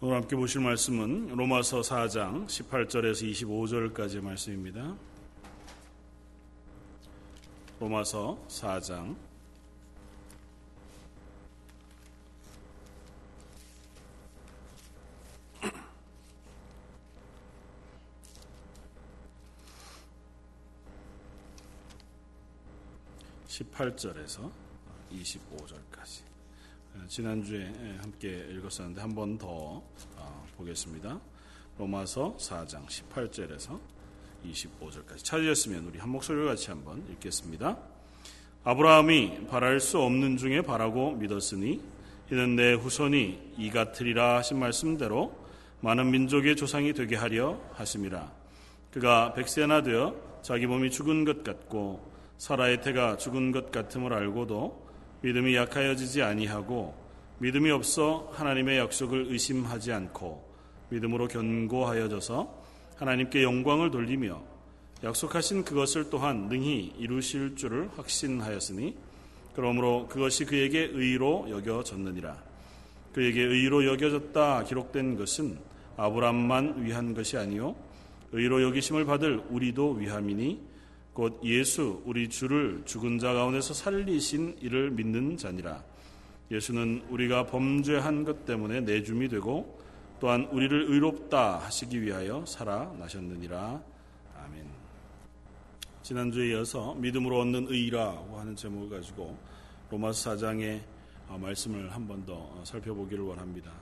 오늘 0.00 0.14
함께 0.14 0.36
보실 0.36 0.60
말씀은 0.60 1.34
로마서 1.34 1.80
4장 1.80 2.46
18절에서 2.46 3.28
25절까지의 3.32 4.20
말씀입니다. 4.20 4.96
로마서 7.80 8.38
4장 8.46 9.16
18절에서 23.48 24.48
25절까지. 25.10 26.27
지난주에 27.06 27.72
함께 28.00 28.46
읽었었는데 28.50 29.00
한 29.00 29.14
번 29.14 29.38
더 29.38 29.82
보겠습니다. 30.56 31.20
로마서 31.78 32.36
4장 32.38 32.84
18절에서 32.86 33.78
25절까지 34.44 35.24
찾으셨으면 35.24 35.84
우리 35.86 35.98
한 35.98 36.08
목소리로 36.10 36.46
같이 36.46 36.70
한번 36.70 37.04
읽겠습니다. 37.12 37.78
아브라함이 38.64 39.46
바랄 39.48 39.78
수 39.78 40.00
없는 40.00 40.36
중에 40.36 40.62
바라고 40.62 41.12
믿었으니 41.12 41.80
이는 42.32 42.56
내 42.56 42.72
후손이 42.72 43.54
이 43.56 43.70
같으리라 43.70 44.38
하신 44.38 44.58
말씀대로 44.58 45.36
많은 45.80 46.10
민족의 46.10 46.56
조상이 46.56 46.92
되게 46.92 47.14
하려 47.14 47.60
하심이라. 47.74 48.32
그가 48.92 49.32
백세나 49.34 49.82
되어 49.82 50.16
자기 50.42 50.66
몸이 50.66 50.90
죽은 50.90 51.24
것 51.24 51.44
같고 51.44 52.04
사라의 52.38 52.82
태가 52.82 53.16
죽은 53.16 53.52
것 53.52 53.70
같음을 53.70 54.12
알고도 54.12 54.87
믿음이 55.22 55.54
약하여지지 55.56 56.22
아니하고 56.22 56.94
믿음이 57.38 57.70
없어 57.70 58.30
하나님의 58.34 58.78
약속을 58.78 59.26
의심하지 59.30 59.92
않고 59.92 60.48
믿음으로 60.90 61.28
견고하여져서 61.28 62.62
하나님께 62.96 63.42
영광을 63.42 63.90
돌리며 63.90 64.42
약속하신 65.04 65.64
그것을 65.64 66.10
또한 66.10 66.48
능히 66.48 66.92
이루실 66.98 67.56
줄을 67.56 67.88
확신하였으니 67.96 68.96
그러므로 69.54 70.06
그것이 70.08 70.44
그에게 70.44 70.90
의로 70.92 71.46
여겨졌느니라. 71.50 72.36
그에게 73.12 73.42
의로 73.42 73.84
여겨졌다 73.86 74.64
기록된 74.64 75.16
것은 75.16 75.58
아브람만 75.96 76.84
위한 76.84 77.14
것이 77.14 77.36
아니요 77.36 77.74
의로 78.30 78.62
여기심을 78.62 79.04
받을 79.04 79.42
우리도 79.48 79.94
위함이니 79.94 80.67
곧 81.18 81.40
예수 81.42 82.00
우리 82.06 82.28
주를 82.28 82.80
죽은 82.84 83.18
자 83.18 83.32
가운데서 83.32 83.74
살리신 83.74 84.58
이를 84.60 84.92
믿는 84.92 85.36
자니라. 85.36 85.82
예수는 86.48 87.06
우리가 87.10 87.44
범죄한 87.46 88.22
것 88.22 88.44
때문에 88.46 88.82
내줌이 88.82 89.28
되고 89.28 89.80
또한 90.20 90.44
우리를 90.52 90.84
의롭다 90.88 91.58
하시기 91.58 92.00
위하여 92.02 92.44
살아나셨느니라. 92.46 93.82
아멘. 94.44 94.64
지난주에 96.04 96.50
이어서 96.52 96.94
믿음으로 96.94 97.40
얻는 97.40 97.66
의라고 97.68 98.38
하는 98.38 98.54
제목을 98.54 98.88
가지고 98.88 99.36
로마서 99.90 100.36
4장의 100.36 100.80
어, 101.26 101.36
말씀을 101.36 101.92
한 101.92 102.06
번 102.06 102.24
더 102.24 102.60
살펴보기를 102.62 103.24
원합니다. 103.24 103.72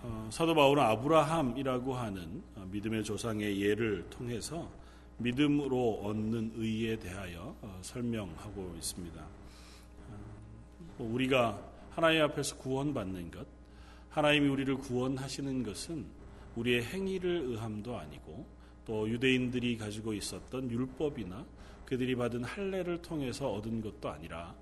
어, 0.00 0.28
사도 0.30 0.54
바울은 0.54 0.80
아브라함이라고 0.80 1.92
하는 1.92 2.40
어, 2.54 2.68
믿음의 2.70 3.02
조상의 3.02 3.60
예를 3.60 4.06
통해서 4.10 4.70
믿음으로 5.18 6.00
얻는 6.04 6.52
의에 6.56 6.98
대하여 6.98 7.54
어, 7.62 7.78
설명하고 7.82 8.74
있습니다. 8.76 9.20
어, 9.20 10.18
뭐 10.98 11.14
우리가 11.14 11.60
하나님 11.90 12.22
앞에서 12.22 12.56
구원받는 12.56 13.30
것, 13.30 13.46
하나님이 14.10 14.48
우리를 14.48 14.76
구원하시는 14.76 15.62
것은 15.62 16.04
우리의 16.56 16.84
행위를 16.84 17.44
의함도 17.46 17.96
아니고 17.96 18.46
또 18.84 19.08
유대인들이 19.08 19.78
가지고 19.78 20.12
있었던 20.12 20.70
율법이나 20.70 21.44
그들이 21.86 22.16
받은 22.16 22.44
할례를 22.44 23.02
통해서 23.02 23.52
얻은 23.52 23.80
것도 23.80 24.10
아니라 24.10 24.54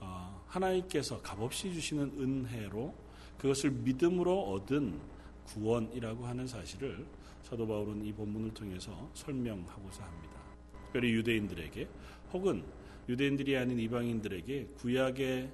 어, 0.00 0.42
하나님께서 0.46 1.20
값없이 1.20 1.72
주시는 1.72 2.12
은혜로 2.18 2.94
그것을 3.38 3.70
믿음으로 3.70 4.52
얻은 4.52 4.98
구원이라고 5.48 6.26
하는 6.26 6.46
사실을 6.46 7.06
사도 7.42 7.66
바울은 7.66 8.04
이 8.04 8.12
본문을 8.12 8.52
통해서 8.52 9.10
설명하고자 9.14 10.04
합니다. 10.04 10.38
특별히 10.84 11.12
유대인들에게 11.12 11.88
혹은 12.32 12.62
유대인들이 13.08 13.56
아닌 13.56 13.78
이방인들에게 13.78 14.66
구약의 14.76 15.50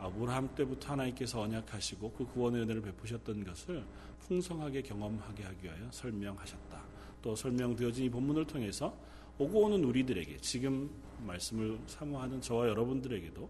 아브라함 0.00 0.54
때부터 0.54 0.92
하나님께서 0.92 1.40
언약하시고 1.40 2.12
그 2.12 2.24
구원의 2.26 2.62
은혜를 2.62 2.82
베푸셨던 2.82 3.44
것을 3.44 3.84
풍성하게 4.20 4.82
경험하게 4.82 5.44
하기 5.44 5.64
위하여 5.64 5.90
설명하셨다. 5.90 6.82
또 7.22 7.34
설명되어진 7.34 8.04
이 8.04 8.10
본문을 8.10 8.46
통해서 8.46 8.96
오고 9.38 9.66
오는 9.66 9.84
우리들에게 9.84 10.38
지금 10.38 10.90
말씀을 11.26 11.78
사모하는 11.86 12.40
저와 12.40 12.68
여러분들에게도 12.68 13.48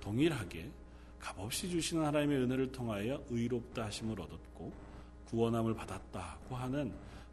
동일하게 0.00 0.70
값없이 1.18 1.68
주시는 1.68 2.04
하나님의 2.04 2.38
은혜를 2.42 2.72
통하여 2.72 3.22
의롭다 3.30 3.86
하심을 3.86 4.20
얻었고 4.20 4.85
구원함을 5.26 5.74
받았다고 5.74 6.56
하는 6.56 6.92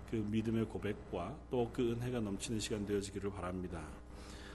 그 0.10 0.18
믿음의 0.18 0.66
고백과 0.66 1.36
또 1.50 1.70
그 1.74 1.92
은혜가 1.94 2.20
넘치는 2.20 2.60
시간 2.60 2.86
되어지기를 2.86 3.32
바랍니다. 3.32 3.82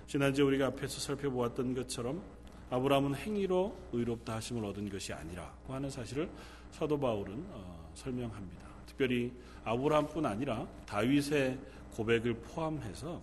지난주에 0.07 0.45
우리가 0.45 0.67
앞에서 0.69 1.01
살펴보았던 1.01 1.75
것처럼 1.75 2.23
아브라함은 2.71 3.15
행위로 3.15 3.77
의롭다 3.93 4.37
하심을 4.37 4.65
얻은 4.67 4.89
것이 4.91 5.13
아니라고 5.13 5.75
하는 5.75 5.91
사실을 5.91 6.31
사도 6.71 6.99
바울은 6.99 7.45
어, 7.51 7.91
설명합니다. 7.95 8.69
특별히 8.87 9.33
아브라함뿐 9.65 10.25
아니라 10.27 10.67
다윗의 10.87 11.59
고백을 11.95 12.35
포함해서 12.35 13.21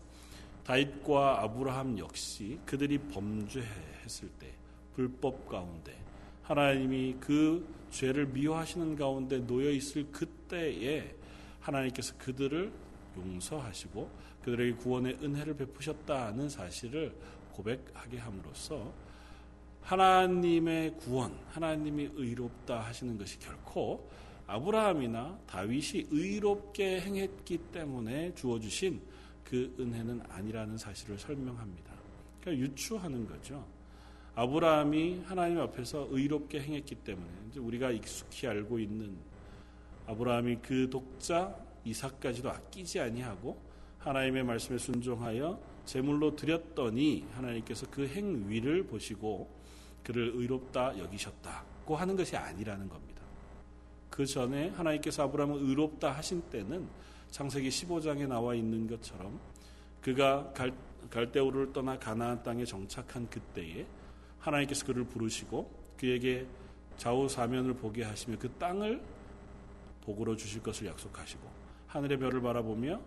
다윗과 0.66 1.44
아브라함 1.44 2.00
역시 2.00 2.60
그들이 2.66 2.98
범죄했을 2.98 4.30
때 4.40 4.54
불법 4.96 5.48
가운데 5.48 5.96
하나님이 6.44 7.18
그 7.20 7.66
죄를 7.92 8.28
미워하시는 8.28 8.96
가운데 8.96 9.40
놓여 9.46 9.70
있을 9.70 10.12
그때에 10.12 11.16
하나님께서 11.60 12.14
그들을 12.18 12.72
용서하시고 13.18 14.10
그들에게 14.44 14.76
구원의 14.78 15.18
은혜를 15.22 15.56
베푸셨다는 15.58 16.50
사실을 16.50 17.16
고백하게 17.54 18.18
함으로써 18.18 18.94
하나님의 19.82 20.98
구원, 20.98 21.38
하나님이 21.50 22.10
의롭다 22.14 22.82
하시는 22.82 23.18
것이 23.18 23.40
결코 23.40 24.10
아브라함이나 24.48 25.40
다윗이 25.48 26.08
의롭게 26.10 27.02
행했기 27.02 27.58
때문에 27.72 28.34
주어주신 28.36 29.02
그 29.44 29.76
은혜는 29.80 30.22
아니라는 30.30 30.78
사실을 30.78 31.18
설명합니다. 31.18 31.94
그러니까 32.42 32.66
유추하는 32.66 33.28
거죠. 33.28 33.66
아브라함이 34.36 35.24
하나님 35.26 35.60
앞에서 35.62 36.08
의롭게 36.12 36.60
행했기 36.60 36.96
때문에 36.96 37.28
우리가 37.58 37.92
익숙히 37.92 38.48
알고 38.48 38.80
있는 38.80 39.16
아브라함이 40.08 40.58
그 40.58 40.90
독자 40.90 41.56
이삭까지도 41.86 42.52
아끼지 42.52 43.00
아니하고 43.00 43.58
하나님의 44.00 44.44
말씀에 44.44 44.78
순종하여 44.78 45.58
제물로 45.86 46.36
드렸더니 46.36 47.26
하나님께서 47.34 47.88
그 47.90 48.08
행위를 48.08 48.84
보시고 48.84 49.50
그를 50.04 50.34
의롭다 50.36 51.00
여기셨다고 51.00 51.96
하는 51.96 52.18
것이 52.18 52.36
아니라는 52.36 52.90
겁니다. 52.90 53.24
그 54.10 54.26
전에 54.26 54.70
하나님께서 54.70 55.24
아브라함을 55.24 55.62
의롭다 55.62 56.12
하신 56.12 56.42
때는 56.50 56.88
창세기 57.32 57.70
15장에 57.70 58.28
나와 58.28 58.54
있는 58.54 58.86
것처럼 58.86 59.40
그가 60.02 60.52
갈, 60.54 60.74
갈대우를 61.10 61.72
떠나 61.72 61.98
가나안 61.98 62.44
땅에 62.44 62.66
정착한 62.66 63.30
그때에 63.30 63.86
하나님께서 64.46 64.86
그를 64.86 65.04
부르시고 65.04 65.70
그에게 65.98 66.46
좌우 66.98 67.28
사면을 67.28 67.74
보게 67.74 68.04
하시며 68.04 68.38
그 68.40 68.50
땅을 68.54 69.02
복으로 70.02 70.36
주실 70.36 70.62
것을 70.62 70.88
약속하시고 70.88 71.42
하늘의 71.88 72.20
별을 72.20 72.42
바라보며 72.42 73.02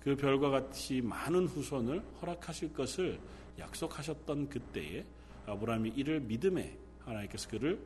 그 0.00 0.16
별과 0.16 0.50
같이 0.50 1.00
많은 1.00 1.46
후손을 1.46 2.02
허락하실 2.20 2.72
것을 2.74 3.18
약속하셨던 3.58 4.48
그때에 4.48 5.04
아브라함이 5.46 5.92
이를 5.96 6.20
믿음에 6.20 6.76
하나님께서 7.04 7.48
그를 7.48 7.80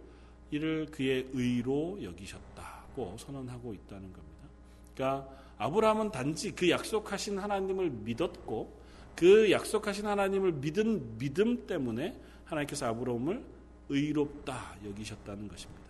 이를 0.51 0.87
그의 0.87 1.29
의로 1.33 1.99
여기셨다고 2.03 3.17
선언하고 3.19 3.75
있다는 3.75 4.13
겁니다. 4.13 4.49
그러니까 4.95 5.29
아브라함은 5.59 6.11
단지 6.11 6.53
그 6.53 6.71
약속하신 6.71 7.39
하나님을 7.39 7.91
믿었고 7.91 8.79
그 9.15 9.51
약속하신 9.51 10.07
하나님을 10.07 10.53
믿은 10.53 11.19
믿음 11.19 11.67
때문에 11.67 12.19
하나님께서 12.49 12.87
아브라함을 12.87 13.45
의롭다 13.89 14.77
여기셨다는 14.85 15.49
것입니다. 15.49 15.85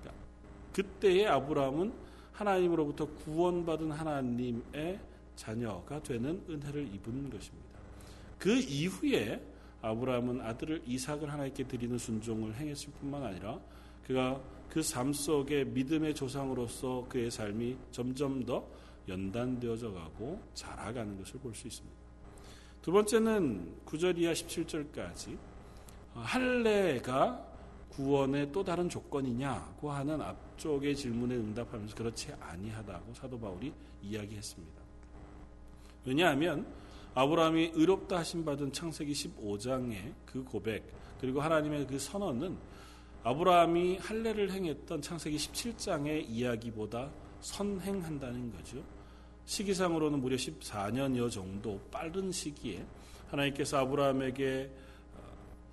그러니까 0.00 0.24
그때의 0.72 1.26
아브라함은 1.28 1.92
하나님으로부터 2.32 3.06
구원받은 3.06 3.90
하나님의 3.90 5.00
자녀가 5.36 6.02
되는 6.02 6.42
은혜를 6.48 6.92
입은 6.94 7.30
것입니다. 7.30 7.78
그 8.38 8.56
이후에 8.56 9.40
아브라함은 9.82 10.40
아들을 10.40 10.82
이삭을 10.86 11.32
하나님께 11.32 11.64
드리는 11.64 11.96
순종을 11.98 12.54
행했을 12.54 12.92
뿐만 13.00 13.22
아니라 13.22 13.60
그가 14.06 14.40
그 14.68 14.80
삶 14.82 15.12
속에 15.12 15.64
믿음의 15.64 16.14
조상으로서 16.14 17.06
그의 17.08 17.30
삶이 17.30 17.76
점점 17.90 18.44
더 18.44 18.68
연단되어져 19.08 19.92
가고 19.92 20.40
자라가는 20.54 21.16
것을 21.18 21.40
볼 21.40 21.54
수 21.54 21.66
있습니다. 21.66 21.96
두 22.82 22.92
번째는 22.92 23.74
9절 23.86 24.18
이하 24.18 24.32
17절까지 24.32 25.36
할례가 26.22 27.46
구원의 27.90 28.52
또 28.52 28.62
다른 28.62 28.88
조건이냐고 28.88 29.90
하는 29.90 30.20
앞쪽의 30.20 30.94
질문에 30.94 31.34
응답하면서 31.34 31.96
그렇지 31.96 32.32
아니하다고 32.38 33.14
사도 33.14 33.38
바울이 33.38 33.72
이야기했습니다. 34.02 34.82
왜냐하면 36.04 36.66
아브라함이 37.14 37.72
의롭다 37.74 38.18
하심 38.18 38.44
받은 38.44 38.72
창세기 38.72 39.12
15장의 39.12 40.14
그 40.24 40.44
고백 40.44 40.84
그리고 41.20 41.40
하나님의 41.40 41.86
그 41.86 41.98
선언은 41.98 42.56
아브라함이 43.24 43.98
할례를 43.98 44.52
행했던 44.52 45.02
창세기 45.02 45.36
17장의 45.36 46.24
이야기보다 46.28 47.10
선행한다는 47.40 48.52
거죠. 48.52 48.82
시기상으로는 49.44 50.20
무려 50.20 50.36
14년여 50.36 51.30
정도 51.30 51.80
빠른 51.90 52.30
시기에 52.30 52.84
하나님께서 53.30 53.78
아브라함에게 53.78 54.70
어, 54.70 54.87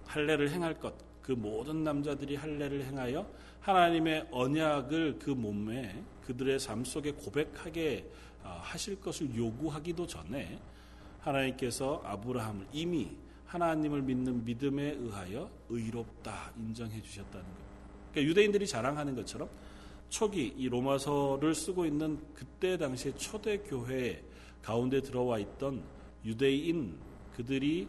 할례를 0.06 0.52
행할 0.52 0.80
것, 0.80 0.94
그 1.22 1.32
모든 1.32 1.84
남자들이 1.84 2.36
할례를 2.36 2.84
행하여 2.86 3.28
하나님의 3.62 4.28
언약을 4.32 5.20
그 5.20 5.32
몸에 5.32 6.04
그들의 6.26 6.60
삶 6.60 6.84
속에 6.86 7.12
고백하게 7.14 8.06
어, 8.44 8.60
하실 8.62 9.00
것을 9.02 9.36
요구하기도 9.36 10.06
전에 10.06 10.60
하나님께서 11.22 12.02
아브라함을 12.06 12.68
이미 12.72 13.12
하나님을 13.48 14.04
믿는 14.04 14.46
믿음에 14.46 14.98
의하여 15.00 15.50
의롭다 15.70 16.52
인정해 16.58 17.02
주셨다는 17.02 17.44
겁니다. 17.44 17.66
그러니까 18.12 18.30
유대인들이 18.30 18.68
자랑하는 18.68 19.16
것처럼 19.16 19.50
초기 20.10 20.54
이 20.56 20.70
로마서를 20.70 21.56
쓰고 21.56 21.86
있는 21.86 22.20
그때 22.34 22.78
당시에 22.78 23.16
초대 23.16 23.58
교회 23.58 24.24
가운데 24.62 25.02
들어와 25.02 25.40
있던 25.40 25.84
유대인 26.24 26.98
그들이 27.36 27.88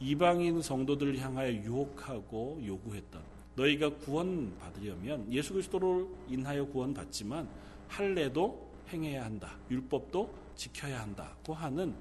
이방인 0.00 0.62
성도들을 0.62 1.18
향하여 1.18 1.52
유혹하고 1.52 2.60
요구했던 2.64 3.22
너희가 3.56 3.90
구원 3.96 4.56
받으려면 4.58 5.30
예수 5.32 5.52
그리스도를 5.52 6.06
인하여 6.28 6.64
구원 6.66 6.94
받지만 6.94 7.48
할례도 7.88 8.68
행해야 8.90 9.24
한다. 9.24 9.56
율법도 9.70 10.32
지켜야 10.54 11.02
한다고 11.02 11.54
하는 11.54 11.94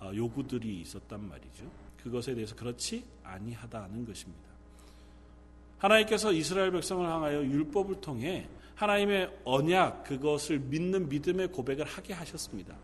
어, 0.00 0.10
요구들이 0.14 0.80
있었단 0.80 1.28
말이죠. 1.28 1.64
그것에 2.02 2.34
대해서 2.34 2.54
그렇지 2.54 3.04
아니하다는 3.22 4.04
것입니다. 4.04 4.42
하나님께서 5.78 6.32
이스라엘 6.32 6.70
백성을 6.72 7.06
향하여 7.08 7.44
율법을 7.44 8.00
통해 8.00 8.48
하나님의 8.74 9.40
언약 9.44 10.04
그것을 10.04 10.58
믿는 10.58 11.08
믿음의 11.08 11.48
고백을 11.48 11.84
하게 11.84 12.12
하셨습니다. 12.14 12.74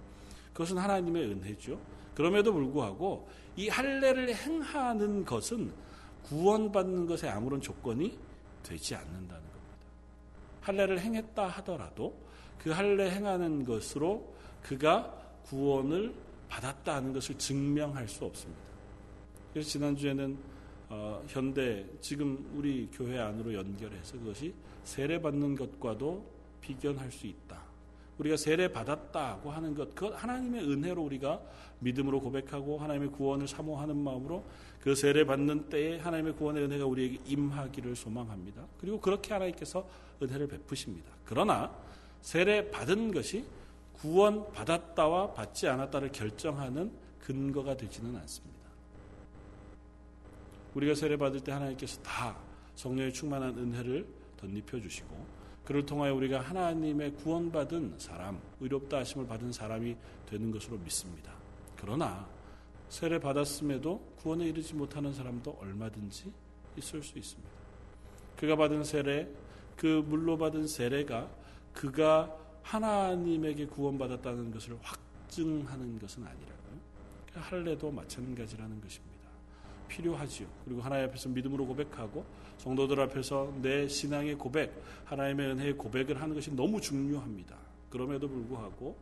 그것은 0.52 0.78
하나님의 0.78 1.24
은혜죠. 1.24 1.80
그럼에도 2.20 2.52
불구하고 2.52 3.26
이 3.56 3.68
할례를 3.68 4.34
행하는 4.34 5.24
것은 5.24 5.72
구원받는 6.24 7.06
것에 7.06 7.30
아무런 7.30 7.62
조건이 7.62 8.18
되지 8.62 8.94
않는다는 8.94 9.28
겁니다. 9.28 9.86
할례를 10.60 11.00
행했다 11.00 11.46
하더라도 11.46 12.14
그 12.58 12.72
할례 12.72 13.10
행하는 13.10 13.64
것으로 13.64 14.34
그가 14.62 15.18
구원을 15.44 16.14
받았다 16.50 16.96
하는 16.96 17.14
것을 17.14 17.38
증명할 17.38 18.06
수 18.06 18.26
없습니다. 18.26 18.60
그래서 19.54 19.70
지난주에는 19.70 20.38
어, 20.90 21.24
현대 21.26 21.86
지금 22.02 22.52
우리 22.54 22.86
교회 22.92 23.18
안으로 23.18 23.54
연결해서 23.54 24.18
그것이 24.18 24.52
세례 24.84 25.18
받는 25.18 25.56
것과도 25.56 26.22
비견할 26.60 27.10
수 27.10 27.26
있다. 27.26 27.69
우리가 28.20 28.36
세례 28.36 28.68
받았다고 28.68 29.50
하는 29.50 29.74
것, 29.74 29.94
그 29.94 30.08
하나님의 30.08 30.70
은혜로 30.70 31.02
우리가 31.02 31.40
믿음으로 31.78 32.20
고백하고 32.20 32.78
하나님의 32.78 33.12
구원을 33.12 33.48
사모하는 33.48 33.96
마음으로 33.96 34.44
그 34.78 34.94
세례 34.94 35.24
받는 35.24 35.70
때에 35.70 35.98
하나님의 35.98 36.34
구원의 36.34 36.64
은혜가 36.64 36.84
우리에게 36.84 37.18
임하기를 37.24 37.96
소망합니다. 37.96 38.66
그리고 38.78 39.00
그렇게 39.00 39.32
하나님께서 39.32 39.88
은혜를 40.22 40.48
베푸십니다. 40.48 41.10
그러나 41.24 41.74
세례 42.20 42.70
받은 42.70 43.12
것이 43.12 43.46
구원 43.94 44.52
받았다와 44.52 45.32
받지 45.32 45.66
않았다를 45.66 46.12
결정하는 46.12 46.92
근거가 47.20 47.76
되지는 47.78 48.16
않습니다. 48.16 48.60
우리가 50.74 50.94
세례 50.94 51.16
받을 51.16 51.40
때 51.40 51.52
하나님께서 51.52 52.02
다 52.02 52.36
성령의 52.76 53.14
충만한 53.14 53.56
은혜를 53.56 54.06
덧입혀 54.36 54.78
주시고 54.78 55.39
그를 55.70 55.86
통하여 55.86 56.12
우리가 56.16 56.40
하나님의 56.40 57.14
구원받은 57.14 57.94
사람, 57.96 58.40
의롭다 58.58 58.98
하심을 58.98 59.28
받은 59.28 59.52
사람이 59.52 59.96
되는 60.26 60.50
것으로 60.50 60.76
믿습니다. 60.78 61.32
그러나 61.76 62.26
세례 62.88 63.20
받았음에도 63.20 64.14
구원에 64.16 64.46
이르지 64.46 64.74
못하는 64.74 65.14
사람도 65.14 65.58
얼마든지 65.60 66.32
있을 66.76 67.04
수 67.04 67.16
있습니다. 67.16 67.48
그가 68.36 68.56
받은 68.56 68.82
세례, 68.82 69.28
그 69.76 70.04
물로 70.08 70.36
받은 70.36 70.66
세례가 70.66 71.30
그가 71.72 72.36
하나님에게 72.64 73.66
구원받았다는 73.66 74.50
것을 74.50 74.76
확증하는 74.82 76.00
것은 76.00 76.24
아니라고요. 76.24 76.80
할례도 77.32 77.92
마찬가지라는 77.92 78.80
것입니다. 78.80 79.09
필요하지요. 79.90 80.46
그리고 80.64 80.80
하나님 80.80 81.08
앞에서 81.08 81.28
믿음으로 81.28 81.66
고백하고 81.66 82.24
성도들 82.58 83.00
앞에서 83.00 83.52
내 83.60 83.88
신앙의 83.88 84.36
고백, 84.36 84.72
하나님의 85.04 85.50
은혜의 85.50 85.72
고백을 85.76 86.20
하는 86.20 86.34
것이 86.34 86.54
너무 86.54 86.80
중요합니다. 86.80 87.56
그럼에도 87.90 88.28
불구하고 88.28 88.96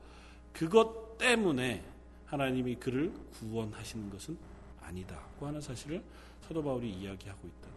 그것 0.52 1.18
때문에 1.18 1.84
하나님이 2.26 2.76
그를 2.76 3.12
구원하시는 3.38 4.10
것은 4.10 4.36
아니다고 4.80 5.46
하는 5.46 5.60
사실을 5.60 6.02
사도 6.46 6.62
바울이 6.62 6.90
이야기하고 6.90 7.46
있다. 7.46 7.68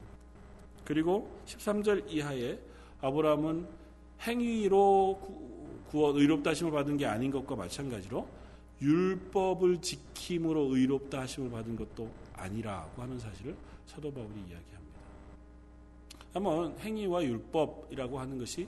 그리고 0.85 1.39
13절 1.45 2.09
이하에 2.09 2.57
아브라함은 3.01 3.67
행위로 4.21 5.19
구원 5.89 6.15
의롭다 6.15 6.51
하심을 6.51 6.71
받은 6.71 6.97
게 6.97 7.05
아닌 7.05 7.31
것과 7.31 7.55
마찬가지로 7.55 8.27
율법을 8.81 9.81
지킴으로 9.81 10.75
의롭다 10.75 11.21
하심을 11.21 11.51
받은 11.51 11.75
것도 11.75 12.09
아니라고 12.41 13.01
하는 13.01 13.19
사실을 13.19 13.55
사도 13.85 14.11
바울이 14.11 14.39
이야기합니다. 14.39 14.81
한번 16.33 16.77
행위와 16.79 17.23
율법이라고 17.23 18.19
하는 18.19 18.37
것이 18.37 18.67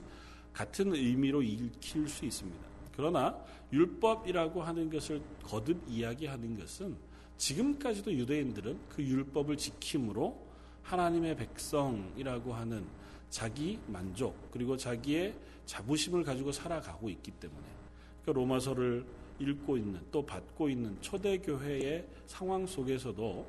같은 0.52 0.94
의미로 0.94 1.42
읽힐 1.42 2.08
수 2.08 2.24
있습니다. 2.24 2.64
그러나 2.96 3.36
율법이라고 3.72 4.62
하는 4.62 4.90
것을 4.90 5.20
거듭 5.42 5.82
이야기하는 5.88 6.58
것은 6.58 6.96
지금까지도 7.36 8.12
유대인들은 8.12 8.78
그 8.88 9.02
율법을 9.02 9.56
지킴으로 9.56 10.44
하나님의 10.82 11.36
백성이라고 11.36 12.54
하는 12.54 12.86
자기 13.30 13.80
만족 13.88 14.50
그리고 14.52 14.76
자기의 14.76 15.34
자부심을 15.66 16.22
가지고 16.22 16.52
살아가고 16.52 17.08
있기 17.08 17.32
때문에 17.32 17.73
로마서를 18.32 19.04
읽고 19.38 19.76
있는 19.76 20.00
또 20.10 20.24
받고 20.24 20.68
있는 20.68 20.96
초대교회의 21.00 22.06
상황 22.26 22.66
속에서도 22.66 23.46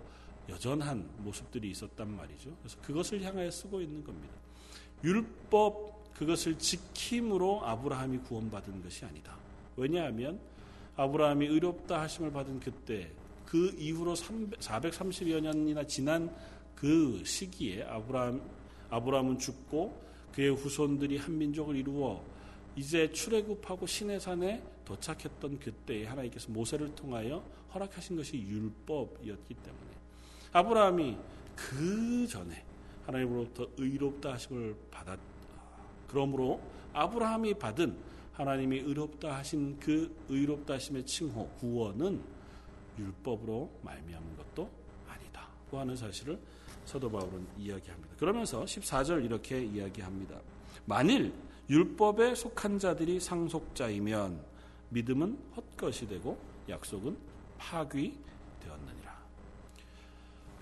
여전한 0.49 1.07
모습들이 1.19 1.71
있었단 1.71 2.15
말이죠. 2.15 2.55
그래서 2.61 2.77
그것을 2.81 3.21
향하여 3.21 3.49
쓰고 3.49 3.81
있는 3.81 4.03
겁니다. 4.03 4.33
율법 5.03 6.13
그것을 6.13 6.57
지킴으로 6.57 7.65
아브라함이 7.65 8.19
구원받은 8.19 8.83
것이 8.83 9.05
아니다. 9.05 9.35
왜냐하면 9.75 10.39
아브라함이 10.95 11.47
의롭다 11.47 12.01
하심을 12.01 12.31
받은 12.31 12.59
그때 12.59 13.11
그 13.45 13.75
이후로 13.77 14.13
430여 14.13 15.41
년이나 15.41 15.83
지난 15.85 16.33
그 16.75 17.21
시기에 17.25 17.83
아브라함 17.83 18.41
아브라함은 18.89 19.39
죽고 19.39 20.01
그의 20.33 20.55
후손들이 20.55 21.17
한 21.17 21.37
민족을 21.37 21.75
이루어 21.75 22.23
이제 22.75 23.11
출애굽하고 23.11 23.85
시내산에 23.85 24.61
도착했던 24.83 25.59
그때에 25.59 26.05
하나님께서 26.05 26.51
모세를 26.51 26.93
통하여 26.93 27.43
허락하신 27.73 28.15
것이 28.15 28.37
율법이었기 28.37 29.53
때문에 29.53 29.91
아브라함이 30.51 31.17
그 31.55 32.27
전에 32.27 32.63
하나님으로부터 33.05 33.67
의롭다 33.77 34.33
하심을 34.33 34.75
받았 34.91 35.19
그러므로 36.07 36.61
아브라함이 36.93 37.55
받은 37.55 37.97
하나님이 38.33 38.79
의롭다 38.79 39.37
하신 39.37 39.79
그 39.79 40.15
의롭다 40.29 40.75
하심의 40.75 41.05
칭호 41.05 41.49
구원은 41.59 42.21
율법으로 42.99 43.69
말미암은 43.83 44.37
것도 44.37 44.69
아니다 45.07 45.47
고 45.69 45.79
하는 45.79 45.95
사실을 45.95 46.39
사도 46.85 47.09
바울은 47.09 47.47
이야기합니다. 47.57 48.15
그러면서 48.17 48.63
14절 48.63 49.25
이렇게 49.25 49.63
이야기합니다. 49.63 50.39
만일 50.85 51.33
율법에 51.69 52.35
속한 52.35 52.79
자들이 52.79 53.19
상속자이면 53.19 54.39
믿음은 54.89 55.37
헛것이 55.55 56.07
되고 56.07 56.37
약속은 56.69 57.17
파귀되었느니라. 57.57 59.15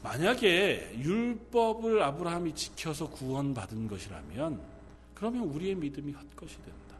만약에 0.01 0.95
율법을 0.97 2.01
아브라함이 2.01 2.55
지켜서 2.55 3.09
구원받은 3.09 3.87
것이라면 3.87 4.61
그러면 5.13 5.43
우리의 5.43 5.75
믿음이 5.75 6.11
헛것이 6.11 6.55
된다. 6.57 6.95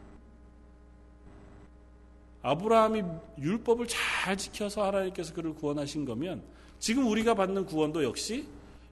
아브라함이 2.42 3.02
율법을 3.38 3.86
잘 3.88 4.36
지켜서 4.36 4.84
하나님께서 4.84 5.32
그를 5.34 5.54
구원하신 5.54 6.04
거면 6.04 6.42
지금 6.78 7.06
우리가 7.06 7.34
받는 7.34 7.64
구원도 7.64 8.04
역시 8.04 8.46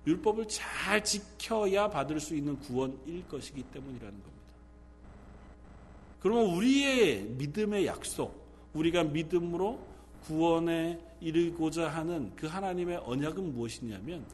율법을 0.07 0.49
잘 0.49 1.04
지켜야 1.04 1.88
받을 1.88 2.19
수 2.19 2.35
있는 2.35 2.59
구원일 2.59 3.26
것이기 3.28 3.62
때문이라는 3.64 4.11
겁니다. 4.11 4.41
그러면 6.23 6.55
우리의 6.55 7.25
믿음의 7.37 7.85
약속, 7.87 8.47
우리가 8.75 9.02
믿음으로 9.02 9.85
구원에 10.25 11.00
이르고자 11.21 11.88
하는 11.88 12.31
그 12.37 12.47
하나님의 12.47 12.99
언약은 13.05 13.52
무엇이냐면 13.52 14.25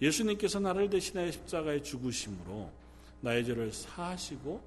예수님께서 0.00 0.60
나를 0.60 0.90
대신하여 0.90 1.30
십자가에 1.30 1.82
죽으심으로 1.82 2.70
나의 3.22 3.46
죄를 3.46 3.72
사하시고 3.72 4.60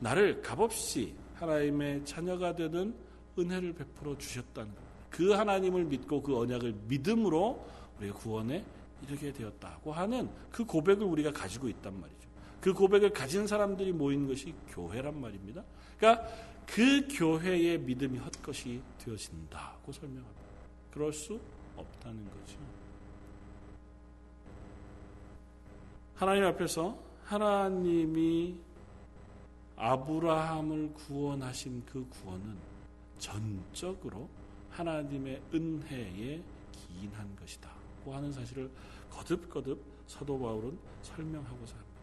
나를 0.00 0.42
값없이 0.42 1.14
하나님의 1.36 2.04
자녀가 2.04 2.54
되는 2.54 2.94
은혜를 3.38 3.72
베풀어 3.74 4.18
주셨다는. 4.18 4.72
그 5.10 5.30
하나님을 5.30 5.84
믿고 5.84 6.20
그 6.20 6.36
언약을 6.36 6.74
믿음으로 6.88 7.64
우리가 8.00 8.14
구원에 8.16 8.64
이르게 9.06 9.32
되었다고 9.32 9.92
하는 9.92 10.28
그 10.50 10.64
고백을 10.64 11.06
우리가 11.06 11.32
가지고 11.32 11.68
있단 11.68 12.00
말이죠. 12.00 12.23
그 12.64 12.72
고백을 12.72 13.10
가진 13.10 13.46
사람들이 13.46 13.92
모인 13.92 14.26
것이 14.26 14.54
교회란 14.68 15.20
말입니다. 15.20 15.62
그러니까 15.98 16.26
그 16.64 17.06
교회의 17.10 17.78
믿음이 17.78 18.16
헛것이 18.16 18.80
되어진다고 18.96 19.92
설명합니다. 19.92 20.40
그럴 20.90 21.12
수 21.12 21.38
없다는 21.76 22.24
거죠. 22.24 22.56
하나님 26.14 26.44
앞에서 26.44 26.98
하나님이 27.24 28.56
아브라함을 29.76 30.94
구원하신 30.94 31.84
그 31.84 32.08
구원은 32.08 32.56
전적으로 33.18 34.26
하나님의 34.70 35.42
은혜에 35.52 36.42
기인한 36.72 37.36
것이다. 37.36 37.70
고 38.02 38.14
하는 38.14 38.32
사실을 38.32 38.70
거듭거듭 39.10 39.84
사도 40.06 40.38
바울은 40.38 40.78
설명하고자 41.02 41.76
합니다. 41.76 41.93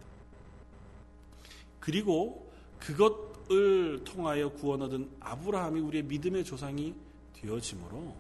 그리고 1.81 2.49
그것을 2.79 4.03
통하여 4.05 4.49
구원 4.49 4.83
얻은 4.83 5.09
아브라함이 5.19 5.81
우리의 5.81 6.03
믿음의 6.03 6.45
조상이 6.45 6.95
되어지므로 7.33 8.15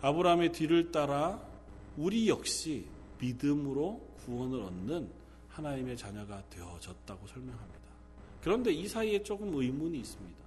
아브라함의 0.00 0.52
뒤를 0.52 0.90
따라 0.90 1.40
우리 1.96 2.28
역시 2.28 2.86
믿음으로 3.20 4.00
구원을 4.24 4.60
얻는 4.62 5.10
하나님의 5.48 5.96
자녀가 5.96 6.42
되어졌다고 6.50 7.26
설명합니다. 7.26 7.80
그런데 8.42 8.72
이 8.72 8.88
사이에 8.88 9.22
조금 9.22 9.54
의문이 9.54 9.98
있습니다. 10.00 10.38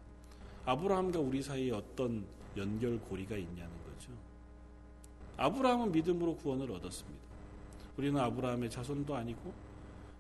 아브라함과 0.66 1.20
우리 1.20 1.42
사이에 1.42 1.72
어떤 1.72 2.26
연결고리가 2.56 3.38
있냐는 3.38 3.72
거죠. 3.84 4.12
아브라함은 5.38 5.92
믿음으로 5.92 6.36
구원을 6.36 6.72
얻었습니다. 6.72 7.20
우리는 7.98 8.20
아브라함의 8.20 8.70
자손도 8.70 9.16
아니고 9.16 9.54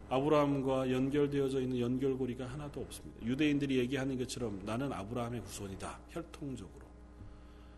아브라함과 0.10 0.92
연결되어져 0.92 1.62
있는 1.62 1.80
연결고리가 1.80 2.46
하나도 2.46 2.82
없습니다. 2.82 3.26
유대인들이 3.26 3.78
얘기하는 3.78 4.18
것처럼 4.18 4.62
나는 4.66 4.92
아브라함의 4.92 5.42
후손이다. 5.42 6.00
혈통적으로. 6.10 6.90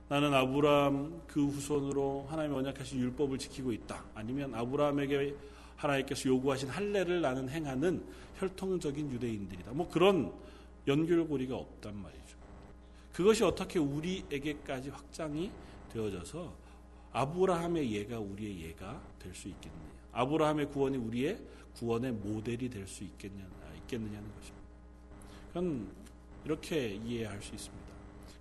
나는 0.07 0.33
아브라함 0.33 1.21
그 1.27 1.45
후손으로 1.45 2.25
하나님의 2.29 2.59
언약하신 2.59 3.00
율법을 3.00 3.38
지키고 3.38 3.71
있다. 3.73 4.03
아니면 4.15 4.53
아브라함에게 4.55 5.35
하나님께서 5.75 6.29
요구하신 6.29 6.69
할례를 6.69 7.21
나는 7.21 7.50
행하는 7.50 8.03
혈통적인 8.38 9.11
유대인들이다. 9.11 9.71
뭐 9.71 9.89
그런 9.89 10.31
연결고리가 10.88 11.55
없단 11.55 11.95
말이죠. 11.95 12.38
그것이 13.13 13.43
어떻게 13.43 13.79
우리에게까지 13.79 14.89
확장이 14.89 15.51
되어져서 15.93 16.61
아브라함의 17.13 17.91
예가 17.94 18.20
우리의 18.20 18.63
예가 18.70 19.01
될 19.20 19.34
수 19.34 19.48
있겠느냐. 19.48 19.91
아브라함의 20.13 20.70
구원이 20.70 20.98
우리의 20.98 21.39
구원의 21.75 22.12
모델이 22.13 22.70
될 22.70 22.88
수 22.88 23.03
있겠냐, 23.03 23.46
있겠느냐는 23.84 24.30
것입니다. 24.36 24.68
그건 25.48 25.88
이렇게 26.46 26.96
이해할 26.96 27.41
수 27.41 27.53
있습니다. 27.56 27.91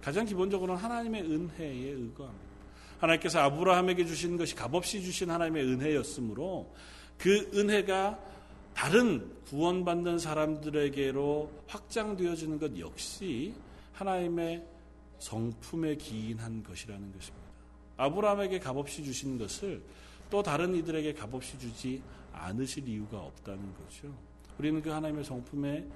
가장 0.00 0.24
기본적으로는 0.24 0.82
하나님의 0.82 1.22
은혜에 1.22 1.90
의거합니다. 1.90 2.50
하나님께서 2.98 3.40
아브라함에게 3.40 4.04
주신 4.04 4.36
것이 4.36 4.54
값없이 4.54 5.02
주신 5.02 5.30
하나님의 5.30 5.64
은혜였으므로 5.64 6.74
그 7.18 7.50
은혜가 7.54 8.18
다른 8.74 9.34
구원받는 9.46 10.18
사람들에게로 10.18 11.50
확장되어지는 11.66 12.58
것 12.58 12.78
역시 12.78 13.54
하나님의 13.92 14.64
성품에 15.18 15.96
기인한 15.96 16.62
것이라는 16.62 17.12
것입니다. 17.12 17.39
아브라함에게 18.00 18.58
값없이 18.58 19.04
주신 19.04 19.36
것을 19.36 19.82
또 20.30 20.42
다른 20.42 20.74
이들에게 20.74 21.12
값없이 21.12 21.58
주지 21.58 22.02
않으실 22.32 22.88
이유가 22.88 23.18
없다는 23.18 23.74
거죠. 23.74 24.14
우리는 24.58 24.80
그 24.80 24.88
하나님의 24.88 25.24
성품에 25.24 25.86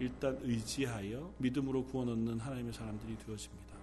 일단 0.00 0.38
의지하여 0.42 1.32
믿음으로 1.38 1.84
구원 1.84 2.08
얻는 2.08 2.40
하나님의 2.40 2.72
사람들이 2.72 3.16
되어집니다. 3.18 3.76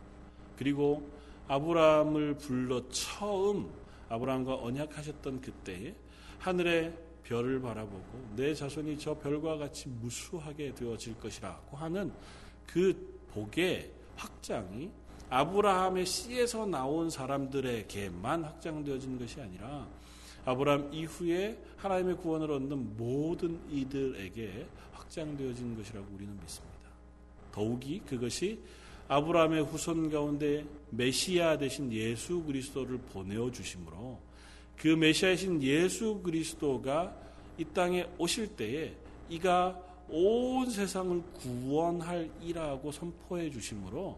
그리고 0.57 1.09
아브라함을 1.47 2.37
불러 2.37 2.87
처음 2.89 3.69
아브라함과 4.09 4.55
언약하셨던 4.55 5.39
그때에 5.39 5.95
하늘의 6.39 6.93
별을 7.23 7.61
바라보고 7.61 8.35
내 8.35 8.53
자손이 8.53 8.97
저 8.99 9.17
별과 9.17 9.57
같이 9.57 9.87
무수하게 9.87 10.73
되어질 10.73 11.17
것이라고 11.19 11.77
하는 11.77 12.11
그 12.67 13.19
복의 13.31 13.91
확장이 14.17 14.91
아브라함의 15.29 16.05
씨에서 16.05 16.65
나온 16.65 17.09
사람들에게만 17.09 18.43
확장되어진 18.43 19.19
것이 19.19 19.39
아니라 19.39 19.87
아브라함 20.45 20.93
이후에 20.93 21.57
하나님의 21.77 22.17
구원을 22.17 22.51
얻는 22.51 22.97
모든 22.97 23.59
이들에게 23.69 24.65
확장되어진 24.93 25.77
것이라고 25.77 26.07
우리는 26.15 26.33
믿습니다. 26.41 26.79
더욱이 27.51 27.99
그것이 27.99 28.59
아브라함의 29.07 29.65
후손 29.65 30.09
가운데 30.09 30.65
메시아 30.91 31.57
되신 31.57 31.91
예수 31.93 32.43
그리스도를 32.43 32.97
보내어 32.97 33.51
주심으로 33.51 34.19
그 34.77 34.87
메시아이신 34.87 35.61
예수 35.61 36.21
그리스도가 36.23 37.13
이 37.57 37.65
땅에 37.65 38.07
오실 38.17 38.55
때에 38.55 38.93
이가 39.29 39.79
온 40.09 40.69
세상을 40.69 41.21
구원할 41.33 42.29
이라고 42.41 42.91
선포해 42.91 43.49
주심으로 43.51 44.17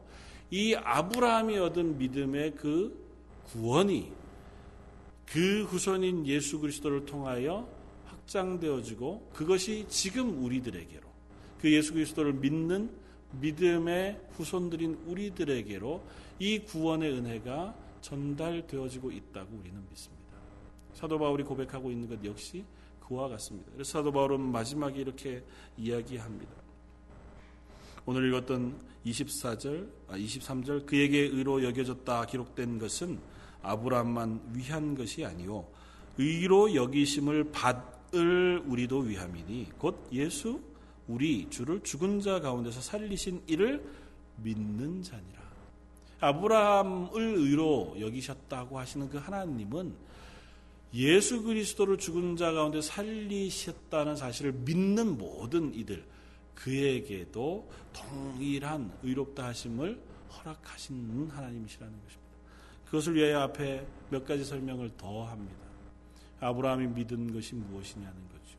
이 0.51 0.75
아브라함이 0.75 1.57
얻은 1.57 1.97
믿음의 1.97 2.55
그 2.55 3.01
구원이 3.45 4.11
그 5.25 5.63
후손인 5.63 6.27
예수 6.27 6.59
그리스도를 6.59 7.05
통하여 7.05 7.67
확장되어지고 8.05 9.29
그것이 9.33 9.85
지금 9.87 10.43
우리들에게로 10.43 11.09
그 11.61 11.71
예수 11.71 11.93
그리스도를 11.93 12.33
믿는 12.33 12.91
믿음의 13.39 14.19
후손들인 14.31 14.99
우리들에게로 15.05 16.03
이 16.39 16.59
구원의 16.59 17.13
은혜가 17.13 17.75
전달되어지고 18.01 19.11
있다고 19.11 19.57
우리는 19.57 19.79
믿습니다. 19.89 20.21
사도 20.93 21.17
바울이 21.17 21.43
고백하고 21.43 21.91
있는 21.91 22.09
것 22.09 22.23
역시 22.25 22.65
그와 22.99 23.29
같습니다. 23.29 23.71
그래서 23.73 23.91
사도 23.91 24.11
바울은 24.11 24.41
마지막에 24.41 24.99
이렇게 24.99 25.43
이야기합니다. 25.77 26.60
오늘 28.05 28.27
읽었던 28.29 28.79
24절, 29.05 29.87
아, 30.07 30.17
23절 30.17 30.85
그에게 30.85 31.19
의로 31.19 31.63
여겨졌다 31.63 32.25
기록된 32.25 32.79
것은 32.79 33.19
아브라함만 33.61 34.53
위한 34.53 34.95
것이 34.95 35.23
아니요 35.23 35.65
의로 36.17 36.73
여기심을 36.73 37.51
받을 37.51 38.63
우리도 38.65 38.99
위함이니 38.99 39.69
곧 39.77 40.07
예수 40.11 40.59
우리 41.07 41.49
주를 41.49 41.81
죽은 41.81 42.21
자 42.21 42.39
가운데서 42.39 42.81
살리신 42.81 43.43
이를 43.47 43.83
믿는 44.37 45.03
자니라. 45.03 45.41
아브라함을 46.19 47.35
의로 47.35 47.95
여기셨다고 47.99 48.77
하시는 48.79 49.09
그 49.09 49.17
하나님은 49.17 49.93
예수 50.93 51.41
그리스도를 51.41 51.97
죽은 51.97 52.35
자 52.35 52.51
가운데 52.51 52.81
살리셨다는 52.81 54.15
사실을 54.15 54.51
믿는 54.51 55.17
모든 55.17 55.73
이들 55.73 56.03
그에게도 56.63 57.69
동일한 57.93 58.91
의롭다 59.03 59.47
하심을 59.47 59.99
허락하시는 60.31 61.29
하나님이시라는 61.29 61.93
것입니다. 61.93 62.31
그것을 62.85 63.15
위하여 63.15 63.39
앞에 63.41 63.85
몇 64.09 64.25
가지 64.25 64.43
설명을 64.43 64.91
더 64.97 65.23
합니다. 65.23 65.55
아브라함이 66.39 66.87
믿은 66.87 67.33
것이 67.33 67.55
무엇이냐는 67.55 68.13
거죠. 68.13 68.57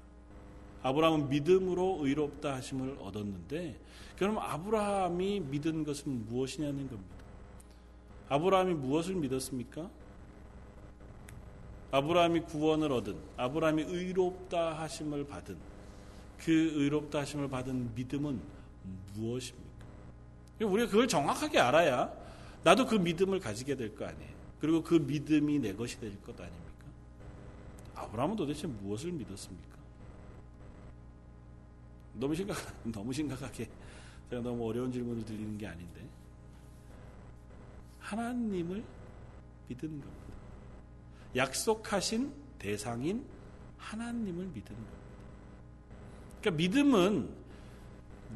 아브라함은 0.83 1.29
믿음으로 1.29 1.99
의롭다 2.03 2.55
하심을 2.55 2.99
얻었는데 3.01 3.79
그럼 4.17 4.39
아브라함이 4.39 5.41
믿은 5.41 5.85
것은 5.85 6.27
무엇이냐는 6.27 6.89
겁니다. 6.89 7.17
아브라함이 8.29 8.75
무엇을 8.75 9.15
믿었습니까? 9.17 9.91
아브라함이 11.91 12.41
구원을 12.41 12.91
얻은 12.91 13.17
아브라함이 13.37 13.83
의롭다 13.83 14.81
하심을 14.81 15.27
받은 15.27 15.72
그 16.45 16.51
의롭다 16.51 17.21
하심을 17.21 17.49
받은 17.49 17.95
믿음은 17.95 18.41
무엇입니까? 19.15 19.87
우리가 20.61 20.91
그걸 20.91 21.09
정확하게 21.09 21.59
알아야 21.59 22.13
나도 22.65 22.87
그 22.87 22.95
믿음을 22.97 23.41
가지게 23.41 23.77
될 23.77 23.95
거 23.95 24.07
아니에요. 24.07 24.33
그리고 24.61 24.83
그 24.83 24.95
믿음이 24.95 25.59
내 25.59 25.73
것이 25.75 25.99
될 25.99 26.13
것 26.23 26.39
아닙니까? 26.41 26.63
아브라함은 27.95 28.37
도대체 28.37 28.67
무엇을 28.67 29.13
믿었습니까? 29.13 29.77
너무 32.15 32.35
심각, 32.35 32.57
너무 32.85 33.13
심각하게 33.13 33.69
제가 34.31 34.43
너무 34.43 34.69
어려운 34.69 34.93
질문을 34.93 35.25
드리는 35.25 35.59
게 35.59 35.67
아닌데 35.67 36.07
하나님을 38.01 38.85
믿은 39.69 39.89
겁니다. 39.89 40.13
약속하신 41.35 42.33
대상인 42.59 43.25
하나님을 43.79 44.47
믿은 44.47 44.65
겁니다. 44.75 45.12
그러니까 46.43 46.51
믿음은 46.51 47.29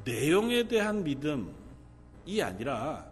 내용에 0.05 0.69
대한 0.69 1.03
믿음이 1.03 2.41
아니라 2.41 3.05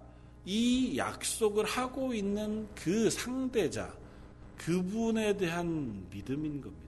이 0.44 0.96
약속을 0.96 1.64
하고 1.64 2.14
있는 2.14 2.68
그 2.74 3.10
상대자, 3.10 3.92
그분에 4.56 5.36
대한 5.36 6.06
믿음인 6.10 6.60
겁니다. 6.60 6.84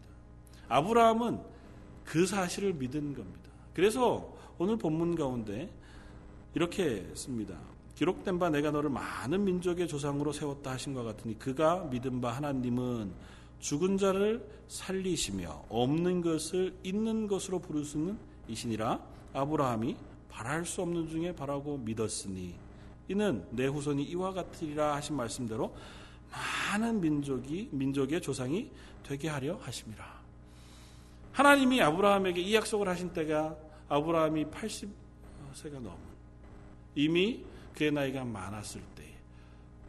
아브라함은 0.69 1.41
그 2.05 2.27
사실을 2.27 2.75
믿은 2.75 3.15
겁니다. 3.15 3.51
그래서 3.75 4.33
오늘 4.59 4.77
본문 4.77 5.17
가운데 5.17 5.69
이렇게 6.55 7.07
씁니다. 7.15 7.59
기록된 7.97 8.39
바 8.39 8.51
내가 8.51 8.71
너를 8.71 8.91
많은 8.91 9.45
민족의 9.45 9.89
조상으로 9.89 10.33
세웠다 10.33 10.73
하신 10.73 10.95
것 10.95 11.03
같으니 11.03 11.39
그가 11.39 11.85
믿은 11.85 12.21
바 12.21 12.31
하나님은 12.33 13.11
죽은 13.61 13.99
자를 13.99 14.47
살리시며 14.69 15.67
없는 15.69 16.21
것을 16.23 16.75
있는 16.83 17.27
것으로 17.27 17.59
부르시는 17.59 18.19
이시니라 18.49 19.01
아브라함이 19.33 19.97
바랄 20.29 20.65
수 20.65 20.83
없는 20.83 21.09
중에 21.09 21.35
바라고 21.35 21.79
믿었으니 21.79 22.55
이는 23.09 23.47
내 23.51 23.67
후손이 23.67 24.03
이와 24.05 24.33
같으리라 24.33 24.95
하신 24.97 25.17
말씀대로 25.17 25.75
많은 26.71 27.01
민족이 27.01 27.69
민족의 27.73 28.21
조상이 28.21 28.71
되게 29.03 29.29
하려 29.29 29.57
하심이라. 29.57 30.17
하나님이 31.33 31.83
아브라함에게 31.83 32.41
이 32.41 32.55
약속을 32.55 32.89
하신 32.89 33.13
때가 33.13 33.57
아브라함이 33.89 34.47
80세가 34.47 35.75
넘은 35.75 35.99
이미 36.95 37.45
그의 37.75 37.93
나이가 37.93 38.25
많았을 38.25 38.81
때에 38.96 38.96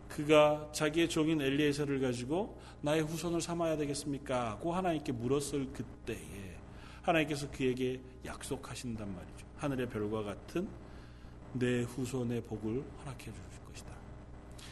그가 0.07 0.69
자기의 0.71 1.09
종인 1.09 1.41
엘리에서를 1.41 1.99
가지고 1.99 2.59
나의 2.81 3.01
후손을 3.01 3.41
삼아야 3.41 3.77
되겠습니까? 3.77 4.57
고 4.59 4.73
하나님께 4.73 5.11
물었을 5.11 5.71
그때에 5.73 6.57
하나님께서 7.01 7.49
그에게 7.51 8.01
약속하신단 8.25 9.13
말이죠. 9.13 9.45
하늘의 9.57 9.89
별과 9.89 10.23
같은 10.23 10.67
내 11.53 11.83
후손의 11.83 12.41
복을 12.43 12.83
허락해 12.99 13.23
주실 13.25 13.63
것이다. 13.67 13.91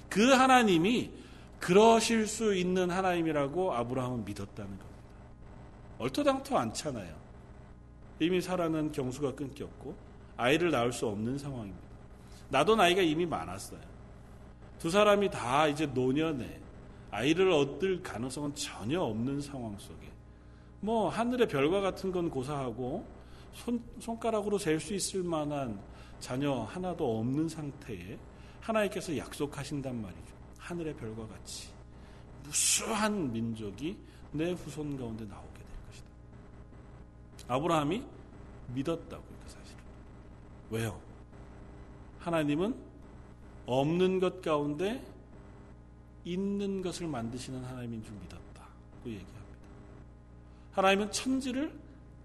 그 0.10 0.32
하나님이 0.32 1.12
그러실 1.60 2.28
수 2.28 2.54
있는 2.54 2.92
하나님이라고 2.92 3.74
아브라함은 3.74 4.26
믿었다는 4.26 4.78
겁니다. 4.78 4.96
얼토당토 5.98 6.58
않잖아요. 6.58 7.16
이미 8.20 8.42
살아는 8.42 8.92
경수가 8.92 9.36
끊겼고 9.36 9.96
아이를 10.38 10.72
낳을 10.72 10.92
수 10.92 11.08
없는 11.08 11.38
상황입니다. 11.38 11.86
나도 12.50 12.76
나이가 12.76 13.02
이미 13.02 13.26
많았어요. 13.26 13.95
두 14.86 14.92
사람이 14.92 15.32
다 15.32 15.68
이제 15.68 15.88
노년에 15.88 16.62
아이를 17.10 17.50
얻을 17.50 18.04
가능성은 18.04 18.54
전혀 18.54 19.02
없는 19.02 19.42
상황 19.42 19.76
속에 19.80 20.12
뭐 20.80 21.10
하늘의 21.10 21.48
별과 21.48 21.82
같은 21.82 22.12
건 22.12 22.30
고사하고 22.30 23.04
손, 23.52 23.84
손가락으로 24.00 24.60
셀수 24.60 24.94
있을 24.94 25.24
만한 25.24 25.82
자녀 26.20 26.54
하나도 26.54 27.18
없는 27.18 27.50
상태에 27.50 28.20
하나님께서 28.62 29.18
약속하신단 29.18 30.00
말이죠. 30.00 30.36
하늘의 30.60 30.96
별과 30.98 31.26
같이 31.30 31.70
무수한 32.44 33.34
민족이 33.34 33.98
내 34.34 34.52
후손 34.52 35.00
가운데 35.00 35.26
나오게 35.26 35.58
될 35.58 35.68
것이다. 35.88 37.56
아브라함이 37.56 38.04
믿었다고요, 38.76 39.36
그 39.46 39.50
사실을. 39.50 39.84
왜요? 40.70 41.02
하나님은 42.20 42.95
없는 43.66 44.20
것 44.20 44.42
가운데 44.42 45.04
있는 46.24 46.82
것을 46.82 47.08
만드시는 47.08 47.64
하나님인 47.64 48.04
줄 48.04 48.14
믿었다고 48.14 49.06
얘기합니다. 49.06 49.42
하나님은 50.74 51.12
천지를 51.12 51.74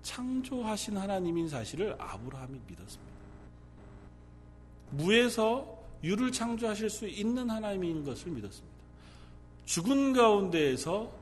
창조하신 0.03 0.97
하나님인 0.97 1.49
사실을 1.49 1.95
아브라함이 1.99 2.59
믿었습니다. 2.67 3.11
무에서 4.91 5.79
유를 6.03 6.33
창조하실 6.33 6.91
수 6.91 7.07
있는 7.07 7.51
하나님인 7.51 8.05
것을 8.05 8.33
믿었습니다. 8.33 8.77
죽은 9.67 10.15
가운데에서 10.15 11.13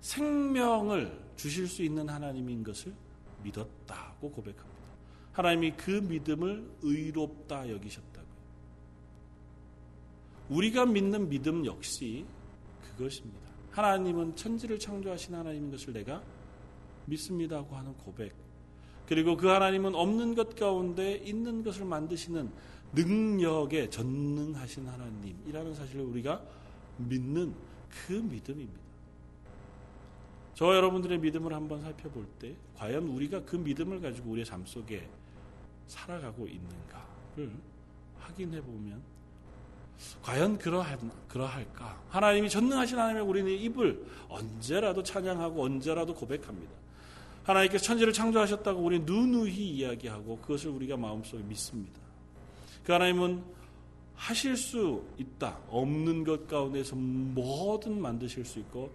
생명을 0.00 1.18
주실 1.36 1.66
수 1.66 1.82
있는 1.82 2.08
하나님인 2.08 2.62
것을 2.62 2.94
믿었다고 3.42 4.30
고백합니다. 4.30 4.68
하나님이 5.32 5.72
그 5.72 5.90
믿음을 5.90 6.70
의롭다 6.82 7.68
여기셨다고요. 7.68 8.07
우리가 10.48 10.86
믿는 10.86 11.28
믿음 11.28 11.64
역시 11.66 12.24
그것입니다. 12.82 13.48
하나님은 13.70 14.34
천지를 14.34 14.78
창조하신 14.78 15.34
하나님인 15.34 15.70
것을 15.70 15.92
내가 15.92 16.22
믿습니다고 17.06 17.76
하는 17.76 17.94
고백. 17.98 18.34
그리고 19.06 19.36
그 19.36 19.46
하나님은 19.46 19.94
없는 19.94 20.34
것 20.34 20.54
가운데 20.56 21.14
있는 21.14 21.62
것을 21.62 21.84
만드시는 21.84 22.50
능력에 22.92 23.88
전능하신 23.90 24.86
하나님이라는 24.86 25.74
사실을 25.74 26.04
우리가 26.04 26.42
믿는 26.98 27.54
그 27.88 28.12
믿음입니다. 28.12 28.88
저 30.54 30.74
여러분들의 30.74 31.18
믿음을 31.18 31.52
한번 31.52 31.80
살펴볼 31.80 32.26
때 32.38 32.54
과연 32.76 33.04
우리가 33.04 33.44
그 33.44 33.56
믿음을 33.56 34.00
가지고 34.00 34.32
우리의 34.32 34.44
삶 34.44 34.66
속에 34.66 35.08
살아가고 35.86 36.48
있는가를 36.48 37.52
확인해 38.18 38.60
보면 38.60 39.00
과연 40.22 40.58
그러할, 40.58 40.98
그러할까? 41.28 42.00
하나님이 42.08 42.48
전능하신 42.48 42.98
하나님의 42.98 43.22
우리는 43.24 43.50
입을 43.50 44.04
언제라도 44.28 45.02
찬양하고 45.02 45.62
언제라도 45.64 46.14
고백합니다. 46.14 46.72
하나님께서 47.44 47.84
천지를 47.84 48.12
창조하셨다고 48.12 48.80
우리는 48.80 49.06
누누이 49.06 49.54
이야기하고 49.54 50.38
그것을 50.38 50.70
우리가 50.70 50.96
마음속에 50.96 51.42
믿습니다. 51.42 51.98
그 52.84 52.92
하나님은 52.92 53.42
하실 54.14 54.56
수 54.56 55.02
있다. 55.16 55.58
없는 55.68 56.24
것 56.24 56.46
가운데서 56.46 56.96
뭐든 56.96 58.00
만드실 58.00 58.44
수 58.44 58.58
있고 58.60 58.90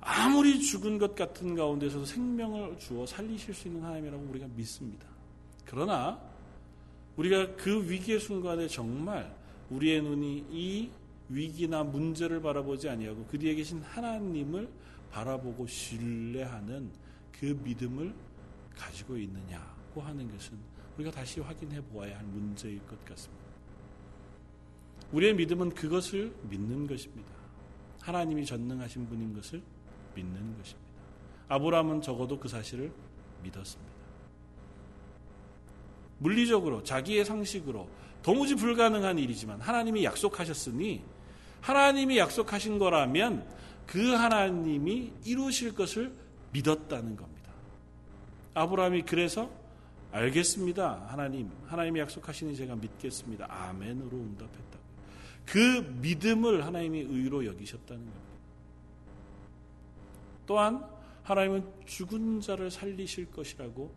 아무리 0.00 0.60
죽은 0.60 0.98
것 0.98 1.14
같은 1.14 1.54
가운데서도 1.54 2.04
생명을 2.04 2.78
주어 2.78 3.04
살리실 3.04 3.54
수 3.54 3.68
있는 3.68 3.82
하나님이라고 3.82 4.26
우리가 4.30 4.46
믿습니다. 4.54 5.06
그러나 5.64 6.18
우리가 7.16 7.54
그 7.56 7.88
위기의 7.90 8.20
순간에 8.20 8.66
정말 8.68 9.34
우리의 9.70 10.02
눈이 10.02 10.46
이 10.50 10.90
위기나 11.28 11.84
문제를 11.84 12.42
바라보지 12.42 12.88
아니하고 12.88 13.24
그 13.30 13.38
뒤에 13.38 13.54
계신 13.54 13.80
하나님을 13.82 14.68
바라보고 15.10 15.66
신뢰하는 15.66 16.90
그 17.32 17.58
믿음을 17.62 18.12
가지고 18.76 19.16
있느냐고 19.16 20.00
하는 20.00 20.30
것은 20.30 20.58
우리가 20.96 21.10
다시 21.10 21.40
확인해 21.40 21.80
보아야 21.80 22.18
할 22.18 22.24
문제일 22.26 22.84
것 22.86 23.02
같습니다. 23.04 23.44
우리의 25.12 25.34
믿음은 25.34 25.70
그것을 25.70 26.34
믿는 26.48 26.86
것입니다. 26.86 27.32
하나님이 28.00 28.44
전능하신 28.44 29.08
분인 29.08 29.34
것을 29.34 29.62
믿는 30.14 30.56
것입니다. 30.56 30.90
아브라함은 31.48 32.00
적어도 32.00 32.38
그 32.38 32.48
사실을 32.48 32.92
믿었습니다. 33.42 33.90
물리적으로 36.18 36.82
자기의 36.82 37.24
상식으로 37.24 37.88
도무지 38.22 38.54
불가능한 38.54 39.18
일이지만 39.18 39.60
하나님이 39.60 40.04
약속하셨으니 40.04 41.02
하나님이 41.60 42.18
약속하신 42.18 42.78
거라면 42.78 43.46
그 43.86 44.12
하나님이 44.12 45.12
이루실 45.24 45.74
것을 45.74 46.12
믿었다는 46.52 47.16
겁니다. 47.16 47.50
아브라함이 48.54 49.02
그래서 49.02 49.50
알겠습니다. 50.12 51.06
하나님, 51.08 51.50
하나님이 51.66 52.00
약속하시니 52.00 52.56
제가 52.56 52.76
믿겠습니다. 52.76 53.46
아멘으로 53.48 54.10
응답했다고. 54.10 54.80
그 55.46 55.96
믿음을 56.00 56.64
하나님이 56.64 57.00
의로 57.00 57.44
여기셨다는 57.46 58.04
겁니다. 58.04 58.30
또한 60.46 60.84
하나님은 61.22 61.64
죽은 61.86 62.40
자를 62.40 62.70
살리실 62.70 63.30
것이라고 63.30 63.92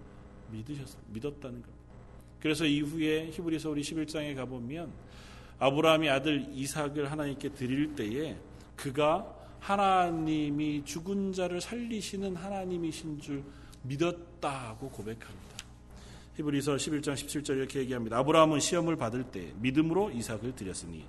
믿으셨, 0.51 0.87
믿었다는 1.07 1.61
겁니다. 1.61 1.72
그래서 2.43 2.65
이후에 2.65 3.29
히브리서 3.31 3.69
우리 3.69 3.81
11장에 3.81 4.35
가보면 4.35 4.91
아브라함이 5.59 6.09
아들 6.09 6.45
이삭을 6.51 7.09
하나님께 7.09 7.53
드릴 7.53 7.95
때에 7.95 8.35
그가 8.75 9.33
하나님이 9.61 10.83
죽은 10.83 11.31
자를 11.31 11.61
살리시는 11.61 12.35
하나님이신 12.35 13.21
줄 13.21 13.43
믿었다고 13.83 14.89
고백합니다. 14.89 15.55
히브리서 16.35 16.75
11장 16.75 17.13
17절 17.13 17.51
이렇게 17.59 17.79
얘기합니다. 17.79 18.17
아브라함은 18.17 18.59
시험을 18.59 18.97
받을 18.97 19.23
때 19.23 19.53
믿음으로 19.61 20.11
이삭을 20.11 20.53
드렸으니 20.57 21.05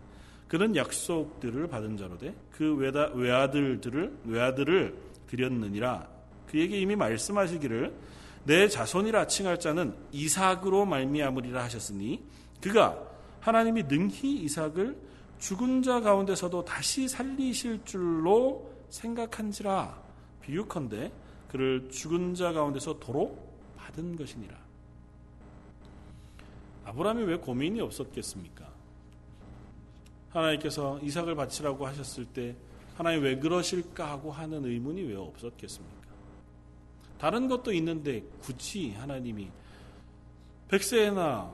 그는 0.46 0.76
약속들을 0.76 1.66
받은 1.66 1.96
자로되 1.96 2.32
그 2.52 2.76
외다, 2.76 3.10
외아들들을 3.12 4.18
외아들을 4.24 4.94
드렸느니라 5.26 6.08
그에게 6.46 6.80
이미 6.80 6.94
말씀하시기를 6.94 7.92
내 8.44 8.68
자손이라 8.68 9.26
칭할 9.26 9.58
자는 9.58 9.94
이삭으로 10.12 10.84
말미암으리라 10.84 11.62
하셨으니 11.64 12.22
그가 12.60 12.98
하나님이 13.40 13.84
능히 13.84 14.36
이삭을 14.42 14.96
죽은 15.38 15.82
자 15.82 16.00
가운데서도 16.00 16.64
다시 16.64 17.08
살리실 17.08 17.84
줄로 17.84 18.70
생각한지라 18.90 20.02
비유컨대 20.42 21.12
그를 21.48 21.88
죽은 21.90 22.34
자 22.34 22.52
가운데서 22.52 22.98
도로 22.98 23.38
받은 23.76 24.16
것이니라. 24.16 24.58
아브라함이 26.84 27.22
왜 27.24 27.36
고민이 27.36 27.80
없었겠습니까? 27.80 28.68
하나님께서 30.30 30.98
이삭을 31.00 31.34
바치라고 31.34 31.86
하셨을 31.86 32.24
때 32.26 32.56
하나님 32.96 33.22
왜 33.22 33.36
그러실까 33.36 34.10
하고 34.10 34.32
하는 34.32 34.64
의문이 34.64 35.02
왜 35.02 35.16
없었겠습니까? 35.16 35.93
다른 37.24 37.48
것도 37.48 37.72
있는데 37.72 38.22
굳이 38.42 38.90
하나님이 38.90 39.50
백세나 40.68 41.50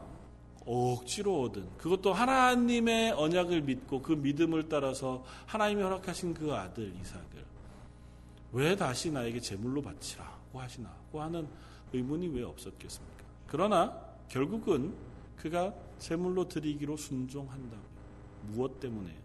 억지로 0.66 1.42
얻은 1.42 1.76
그것도 1.76 2.12
하나님의 2.12 3.12
언약을 3.12 3.62
믿고 3.62 4.02
그 4.02 4.14
믿음을 4.14 4.68
따라서 4.68 5.24
하나님이 5.46 5.80
허락하신 5.80 6.34
그 6.34 6.52
아들 6.52 6.92
이삭을 7.00 7.44
왜 8.50 8.74
다시 8.74 9.12
나에게 9.12 9.38
제물로 9.38 9.80
바치라고 9.80 10.58
하시나고 10.58 11.22
하는 11.22 11.46
의문이 11.92 12.26
왜 12.26 12.42
없었겠습니까? 12.42 13.24
그러나 13.46 13.96
결국은 14.28 14.92
그가 15.36 15.72
제물로 16.00 16.48
드리기로 16.48 16.96
순종한다고요. 16.96 17.90
무엇 18.48 18.80
때문에요? 18.80 19.20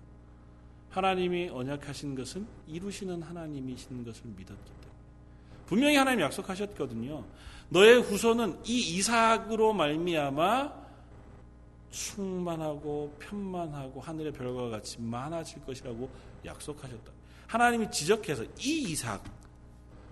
하나님이 0.91 1.49
언약하신 1.49 2.13
것은 2.13 2.45
이루시는 2.67 3.23
하나님이신 3.23 4.05
것을 4.05 4.27
믿었기 4.27 4.45
때문에 4.45 4.84
분명히 5.65 5.95
하나님 5.95 6.21
약속하셨거든요. 6.21 7.23
너의 7.69 8.01
후손은 8.01 8.59
이 8.65 8.97
이삭으로 8.97 9.73
말미암아 9.73 10.85
충만하고 11.91 13.15
편만하고 13.19 14.01
하늘의 14.01 14.33
별과 14.33 14.69
같이 14.69 15.01
많아질 15.01 15.63
것이라고 15.65 16.09
약속하셨다. 16.43 17.11
하나님이 17.47 17.89
지적해서 17.91 18.43
이 18.59 18.91
이삭, 18.91 19.23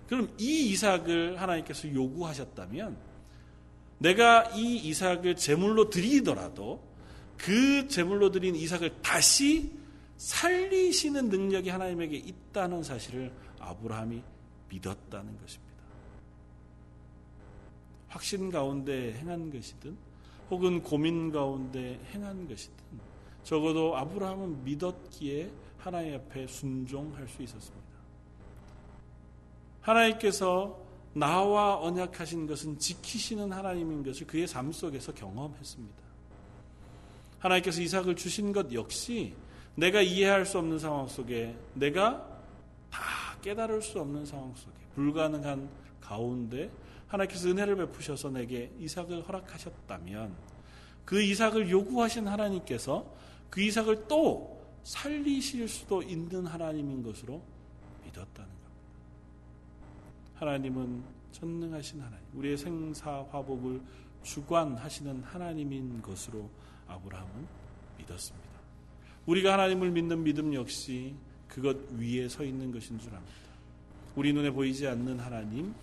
그럼 0.07 0.29
이 0.39 0.71
이삭을 0.71 1.41
하나님께서 1.41 1.91
요구하셨다면 1.93 2.97
내가 3.99 4.49
이 4.55 4.77
이삭을 4.77 5.35
제물로 5.35 5.89
드리더라도 5.89 6.81
그 7.37 7.87
제물로 7.87 8.31
드린 8.31 8.55
이삭을 8.55 9.01
다시 9.01 9.71
살리시는 10.17 11.29
능력이 11.29 11.69
하나님에게 11.69 12.15
있다는 12.17 12.83
사실을 12.83 13.31
아브라함이 13.59 14.21
믿었다는 14.73 15.38
것입니다. 15.39 15.73
확신 18.07 18.51
가운데 18.51 19.13
행한 19.13 19.51
것이든 19.51 19.97
혹은 20.49 20.81
고민 20.83 21.31
가운데 21.31 21.99
행한 22.12 22.47
것이든 22.47 22.75
적어도 23.43 23.97
아브라함은 23.97 24.63
믿었기에 24.63 25.51
하나님 25.77 26.15
앞에 26.15 26.47
순종할 26.47 27.27
수 27.27 27.41
있었습니다. 27.43 27.88
하나님께서 29.81 30.79
나와 31.13 31.79
언약하신 31.79 32.47
것은 32.47 32.79
지키시는 32.79 33.51
하나님인 33.51 34.03
것을 34.03 34.25
그의 34.25 34.47
삶 34.47 34.71
속에서 34.71 35.13
경험했습니다. 35.13 36.03
하나님께서 37.39 37.81
이삭을 37.81 38.15
주신 38.15 38.53
것 38.53 38.71
역시 38.73 39.33
내가 39.75 40.01
이해할 40.01 40.45
수 40.45 40.57
없는 40.59 40.79
상황 40.79 41.07
속에 41.07 41.55
내가 41.73 42.25
다 42.27 42.32
깨달을 43.43 43.82
수 43.82 43.99
없는 43.99 44.25
상황 44.25 44.56
속에 44.56 44.73
불가능한 44.95 45.69
가운데 46.01 46.71
하나님께서 47.08 47.49
은혜를 47.49 47.75
베푸셔서 47.75 48.32
내게 48.32 48.71
이삭을 48.79 49.27
허락하셨다면 49.27 50.34
그 51.06 51.21
이삭을 51.21 51.69
요구하신 51.69 52.27
하나님께서 52.27 53.06
그 53.49 53.62
이삭을 53.62 54.08
또 54.08 54.63
살리실 54.84 55.67
수도 55.67 56.01
있는 56.01 56.45
하나님인 56.47 57.03
것으로 57.03 57.41
믿었다는 58.03 58.49
겁니다. 58.49 58.69
하나님은 60.36 61.03
전능하신 61.32 62.01
하나님, 62.01 62.25
우리의 62.34 62.58
생사 62.58 63.25
화복을 63.32 63.82
주관하시는 64.23 65.23
하나님인 65.23 66.01
것으로 66.01 66.49
아브라함은 66.88 67.47
믿었습니다. 67.97 68.49
우리가 69.25 69.53
하나님을 69.53 69.91
믿는 69.91 70.23
믿음 70.23 70.53
역시 70.53 71.15
그것 71.53 71.77
위에 71.97 72.27
서 72.27 72.43
있는 72.43 72.71
것인 72.71 72.99
줄 72.99 73.09
압니다. 73.13 73.33
우리 74.15 74.33
눈에 74.33 74.51
보이지 74.51 74.87
않는 74.87 75.19
하나님, 75.19 75.73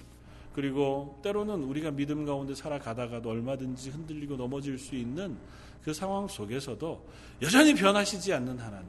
그리고 0.55 1.19
때로는 1.23 1.63
우리가 1.63 1.93
믿음 1.93 2.25
가운데 2.25 2.55
살아가다가도 2.55 3.31
얼마든지 3.31 3.91
흔들리고 3.91 4.37
넘어질 4.37 4.79
수 4.79 4.97
있는 4.97 5.37
그 5.85 5.95
상황 5.95 6.27
속에서도 6.27 7.07
여전히 7.43 7.75
변하시지 7.75 8.33
않는 8.33 8.59
하나님. 8.59 8.89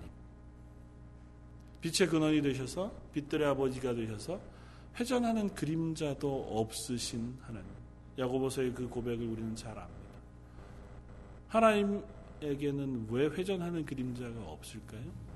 빛의 1.82 2.10
근원이 2.10 2.42
되셔서 2.42 2.92
빛들의 3.14 3.48
아버지가 3.48 3.94
되셔서 3.94 4.40
회전하는 5.00 5.54
그림자도 5.54 6.48
없으신 6.52 7.38
하나님. 7.42 7.70
야고보서의 8.18 8.74
그 8.74 8.88
고백을 8.88 9.26
우리는 9.26 9.56
잘 9.56 9.72
압니다. 9.72 10.02
하나님에게는 11.48 13.08
왜 13.10 13.28
회전하는 13.28 13.86
그림자가 13.86 14.42
없을까요? 14.48 15.31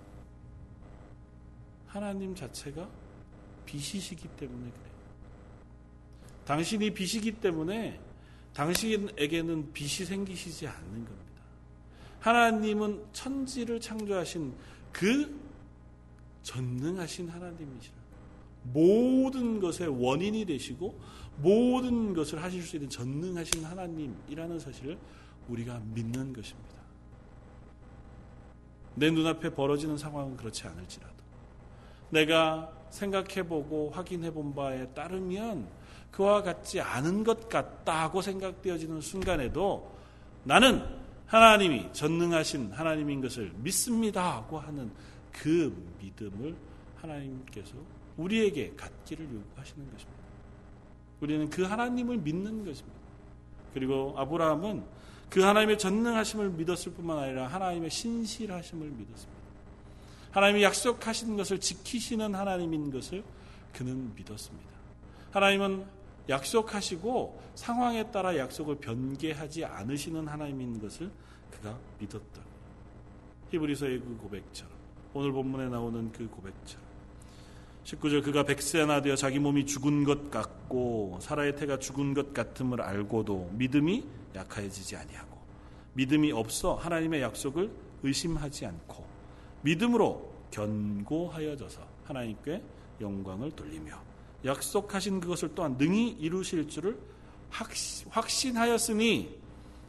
하나님 1.96 2.36
자체가 2.36 2.90
빛이시기 3.66 4.28
때문에 4.28 4.70
그래요. 4.70 4.96
당신이 6.44 6.94
빛이기 6.94 7.32
때문에 7.40 7.98
당신에게는 8.54 9.72
빛이 9.72 10.06
생기시지 10.06 10.68
않는 10.68 11.06
겁니다. 11.06 11.42
하나님은 12.20 13.06
천지를 13.14 13.80
창조하신 13.80 14.54
그 14.92 15.40
전능하신 16.44 17.30
하나님이시라. 17.30 17.96
모든 18.64 19.62
것의 19.62 19.88
원인이 19.88 20.46
되시고 20.46 21.00
모든 21.38 22.14
것을 22.14 22.44
하실 22.44 22.62
수 22.62 22.76
있는 22.76 22.90
전능하신 22.90 23.64
하나님이라는 23.64 24.60
사실을 24.60 24.98
우리가 25.48 25.82
믿는 25.94 26.34
것입니다. 26.34 26.76
내 28.96 29.12
눈앞에 29.12 29.54
벌어지는 29.54 29.98
상황은 29.98 30.36
그렇지 30.36 30.68
않을지라도 30.68 31.15
내가 32.10 32.72
생각해보고 32.90 33.92
확인해본 33.92 34.56
바에 34.56 34.88
따르면 34.90 35.68
그와 36.12 36.42
같지 36.42 36.80
않은 36.80 37.24
것 37.24 37.50
같다고 37.50 38.22
생각되어지는 38.22 39.02
순간에도 39.02 39.92
나는 40.44 40.82
하나님이 41.26 41.92
전능하신 41.92 42.72
하나님인 42.72 43.22
것을 43.22 43.52
믿습니다 43.58 44.38
하고 44.38 44.60
하는 44.60 44.92
그 45.32 45.76
믿음을 46.02 46.56
하나님께서 46.96 47.74
우리에게 48.18 48.74
갖기를 48.78 49.26
요구하시는 49.26 49.92
것입니다. 49.92 50.24
우리는 51.20 51.50
그 51.50 51.64
하나님을 51.64 52.18
믿는 52.18 52.64
것입니다. 52.64 52.98
그리고 53.74 54.14
아브라함은 54.16 54.84
그 55.30 55.42
하나님의 55.42 55.78
전능하심을 55.78 56.52
믿었을 56.52 56.94
뿐만 56.94 57.20
아니라 57.20 57.48
하나님의 57.48 57.90
신실하심을 57.90 58.88
믿었습니다. 58.88 59.35
하나님이 60.36 60.64
약속하신 60.64 61.38
것을 61.38 61.62
지키시는 61.62 62.36
하나님인 62.36 62.92
것을 62.92 63.24
그는 63.72 64.14
믿었습니다. 64.16 64.70
하나님은 65.32 65.86
약속하시고 66.28 67.42
상황에 67.56 68.12
따라 68.12 68.38
약속을 68.38 68.76
변개하지 68.76 69.64
않으시는 69.64 70.28
하나님인 70.28 70.82
것을 70.82 71.10
그가 71.50 71.80
믿었다. 72.00 72.42
히브리서의 73.50 74.00
그 74.02 74.18
고백처럼 74.18 74.74
오늘 75.14 75.32
본문에 75.32 75.70
나오는 75.70 76.12
그 76.12 76.28
고백처럼 76.28 76.84
19절 77.86 78.22
그가 78.26 78.44
백세나 78.44 79.02
되어 79.02 79.16
자기 79.16 79.40
몸이 79.40 79.66
죽은 79.66 80.04
것 80.04 80.30
같고 80.32 81.18
사라의 81.22 81.56
태가 81.56 81.80
죽은 81.80 82.14
것 82.14 82.34
같음을 82.34 82.82
알고도 82.82 83.52
믿음이 83.54 84.04
약해지지 84.36 84.98
아니하고 84.98 85.38
믿음이 85.94 86.34
없어 86.34 86.76
하나님의 86.76 87.22
약속을 87.22 87.72
의심하지 88.04 88.66
않고 88.66 89.15
믿음으로 89.66 90.32
견고하여져서 90.52 91.82
하나님께 92.06 92.62
영광을 93.02 93.52
돌리며 93.52 94.00
약속하신 94.46 95.20
그것을 95.20 95.54
또한 95.56 95.76
능히 95.78 96.12
이루실 96.12 96.68
줄을 96.70 96.98
확신하였으니 98.10 99.40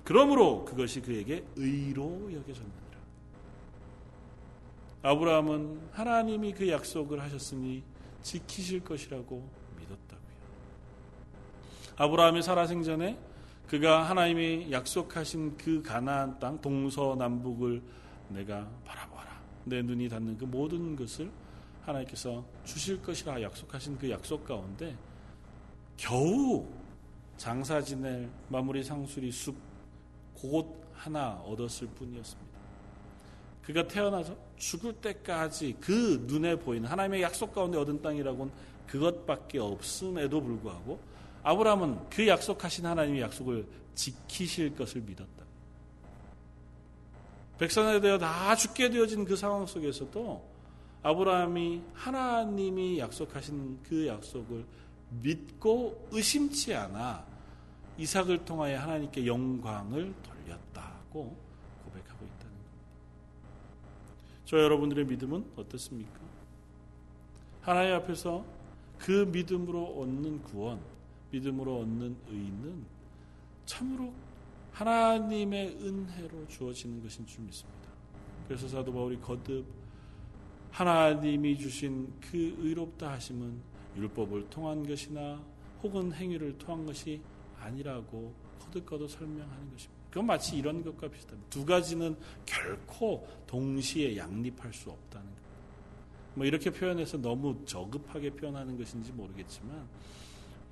그러므로 0.02 0.64
그것이 0.64 1.02
그에게 1.02 1.44
의로 1.56 2.32
여겨졌느니라. 2.32 2.86
아브라함은 5.02 5.80
하나님이 5.92 6.52
그 6.54 6.68
약속을 6.68 7.20
하셨으니 7.20 7.82
지키실 8.22 8.82
것이라고 8.82 9.48
믿었다고요. 9.78 10.36
아브라함이 11.96 12.42
살아생전에 12.42 13.18
그가 13.68 14.08
하나님이 14.08 14.70
약속하신 14.70 15.56
그 15.58 15.82
가나안 15.82 16.38
땅 16.38 16.60
동서남북을 16.60 17.82
내가 18.28 18.68
바라봐라. 18.84 19.15
내 19.66 19.82
눈이 19.82 20.08
닿는 20.08 20.38
그 20.38 20.44
모든 20.44 20.94
것을 20.94 21.30
하나님께서 21.82 22.44
주실 22.64 23.02
것이라 23.02 23.42
약속하신 23.42 23.98
그 23.98 24.08
약속 24.08 24.44
가운데 24.44 24.96
겨우 25.96 26.64
장사 27.36 27.80
지낼 27.80 28.30
마무리 28.48 28.82
상수리 28.82 29.30
숲곳 29.32 30.86
하나 30.94 31.32
얻었을 31.44 31.88
뿐이었습니다. 31.88 32.56
그가 33.62 33.88
태어나서 33.88 34.36
죽을 34.56 34.92
때까지 34.94 35.76
그 35.80 36.24
눈에 36.28 36.56
보이는 36.56 36.88
하나님의 36.88 37.22
약속 37.22 37.52
가운데 37.52 37.76
얻은 37.76 38.00
땅이라고는 38.02 38.52
그것밖에 38.86 39.58
없음에도 39.58 40.40
불구하고 40.40 41.00
아브라함은 41.42 42.08
그 42.08 42.26
약속하신 42.28 42.86
하나님의 42.86 43.22
약속을 43.22 43.66
지키실 43.96 44.76
것을 44.76 45.00
믿었다. 45.00 45.45
백성에 47.58 48.00
되어 48.00 48.18
다 48.18 48.54
죽게 48.54 48.90
되어진 48.90 49.24
그 49.24 49.36
상황 49.36 49.66
속에서도 49.66 50.56
아브라함이 51.02 51.82
하나님이 51.94 52.98
약속하신 52.98 53.82
그 53.82 54.06
약속을 54.06 54.64
믿고 55.22 56.08
의심치 56.10 56.74
않아 56.74 57.24
이삭을 57.96 58.44
통하여 58.44 58.78
하나님께 58.78 59.26
영광을 59.26 60.12
돌렸다고 60.22 61.36
고백하고 61.84 62.24
있다는 62.24 62.52
겁니다. 62.52 62.70
저 64.44 64.58
여러분들의 64.58 65.06
믿음은 65.06 65.52
어떻습니까? 65.56 66.20
하나님 67.62 67.94
앞에서 67.94 68.44
그 68.98 69.28
믿음으로 69.32 70.00
얻는 70.00 70.42
구원, 70.42 70.80
믿음으로 71.30 71.80
얻는 71.80 72.16
의는 72.28 72.84
참으로 73.64 74.12
하나님의 74.76 75.78
은혜로 75.80 76.48
주어지는 76.48 77.02
것인 77.02 77.26
줄 77.26 77.44
믿습니다. 77.44 77.88
그래서 78.46 78.68
사도 78.68 78.92
바울이 78.92 79.18
거듭 79.20 79.64
하나님이 80.70 81.56
주신 81.56 82.12
그 82.20 82.54
의롭다 82.58 83.12
하심은 83.12 83.58
율법을 83.96 84.50
통한 84.50 84.86
것이나 84.86 85.42
혹은 85.82 86.12
행위를 86.12 86.58
통한 86.58 86.84
것이 86.84 87.22
아니라고 87.58 88.34
거듭거듭 88.60 89.10
설명하는 89.10 89.70
것입니다. 89.72 89.96
그건 90.10 90.26
마치 90.26 90.58
이런 90.58 90.84
것과 90.84 91.08
비슷합니다. 91.08 91.48
두 91.48 91.64
가지는 91.64 92.14
결코 92.44 93.26
동시에 93.46 94.18
양립할 94.18 94.74
수 94.74 94.90
없다는 94.90 95.26
것. 95.26 95.36
뭐 96.34 96.44
이렇게 96.44 96.70
표현해서 96.70 97.16
너무 97.16 97.64
저급하게 97.64 98.30
표현하는 98.30 98.76
것인지 98.76 99.10
모르겠지만 99.12 99.88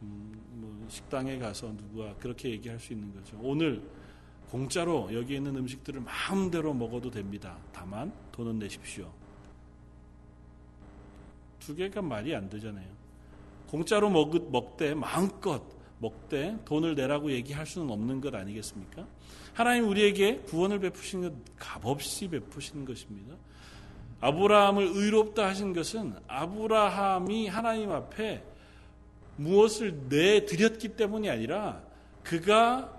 음, 0.03 0.43
뭐 0.51 0.64
식당에 0.95 1.39
가서 1.39 1.75
누가 1.77 2.15
그렇게 2.15 2.51
얘기할 2.51 2.79
수 2.79 2.93
있는 2.93 3.13
거죠. 3.13 3.37
오늘 3.43 3.83
공짜로 4.49 5.13
여기 5.13 5.35
있는 5.35 5.57
음식들을 5.57 6.01
마음대로 6.01 6.73
먹어도 6.73 7.11
됩니다. 7.11 7.59
다만 7.73 8.13
돈은 8.31 8.61
내십시오. 8.61 9.11
두 11.59 11.75
개가 11.75 12.01
말이 12.01 12.35
안 12.35 12.49
되잖아요. 12.49 12.87
공짜로 13.67 14.09
먹, 14.09 14.31
먹되 14.53 14.95
마음껏 14.95 15.61
먹되 15.99 16.57
돈을 16.65 16.95
내라고 16.95 17.33
얘기할 17.33 17.67
수는 17.67 17.91
없는 17.91 18.21
것 18.21 18.33
아니겠습니까? 18.33 19.05
하나님 19.53 19.89
우리에게 19.89 20.39
구원을 20.43 20.79
베푸신 20.79 21.23
것 21.23 21.33
값없이 21.57 22.29
베푸신 22.29 22.85
것입니다. 22.85 23.35
아브라함을 24.21 24.93
의롭다 24.95 25.49
하신 25.49 25.73
것은 25.73 26.15
아브라함이 26.29 27.49
하나님 27.49 27.91
앞에 27.91 28.45
무엇을 29.37 30.07
내드렸기 30.09 30.97
때문이 30.97 31.29
아니라 31.29 31.83
그가 32.23 32.93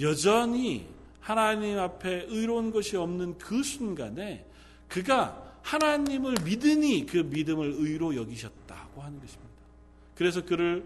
여전히 0.00 0.88
하나님 1.20 1.78
앞에 1.78 2.26
의로운 2.28 2.70
것이 2.70 2.96
없는 2.96 3.38
그 3.38 3.62
순간에 3.62 4.46
그가 4.88 5.58
하나님을 5.62 6.36
믿으니 6.44 7.04
그 7.04 7.18
믿음을 7.18 7.74
의로 7.78 8.16
여기셨다고 8.16 9.02
하는 9.02 9.20
것입니다. 9.20 9.48
그래서 10.14 10.44
그를 10.44 10.84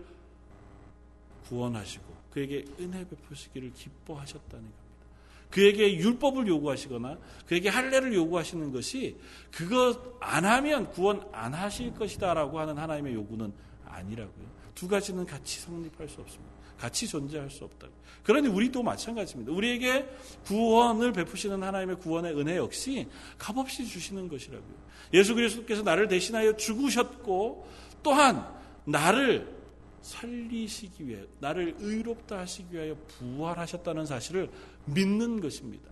구원하시고 1.49 2.05
그에게 2.31 2.65
은혜 2.81 3.07
베푸시기를 3.09 3.73
기뻐하셨다는 3.75 4.51
겁니다. 4.51 4.83
그에게 5.51 5.95
율법을 5.97 6.49
요구하시거나 6.49 7.19
그에게 7.47 7.69
할례를 7.69 8.15
요구하시는 8.15 8.73
것이 8.73 9.17
그것 9.51 10.17
안 10.19 10.45
하면 10.47 10.91
구원 10.91 11.29
안 11.31 11.53
하실 11.53 11.95
것이다라고 11.95 12.59
하는 12.59 12.79
하나님의 12.79 13.15
요구는 13.15 13.53
아니라고요. 13.87 14.62
두 14.75 14.89
가지는 14.89 15.27
같이 15.27 15.61
성립할 15.61 16.09
수 16.09 16.21
없습니다. 16.21 16.53
같이 16.79 17.07
존재할 17.07 17.49
수 17.51 17.65
없다. 17.65 17.87
그러니 18.25 18.49
우리도 18.49 18.83
마찬가지입니다. 18.83 19.53
우리에게 19.53 20.09
구원을 20.45 21.13
베푸시는 21.13 21.63
하나님의 21.63 21.97
구원의 21.97 22.37
은혜 22.39 22.57
역시 22.57 23.09
값없이 23.39 23.87
주시는 23.87 24.29
것이라고요. 24.29 24.83
예수 25.15 25.35
그리스도께서 25.35 25.83
나를 25.83 26.09
대신하여 26.09 26.57
죽으셨고 26.57 27.69
또한 28.03 28.47
나를 28.85 29.63
살리시기 30.03 31.07
위해 31.07 31.23
나를 31.39 31.77
의롭다 31.79 32.41
하시기 32.41 32.75
위하여 32.75 32.97
부활하셨다는 33.19 34.07
사실을 34.07 34.51
믿는 34.87 35.41
것입니다. 35.41 35.89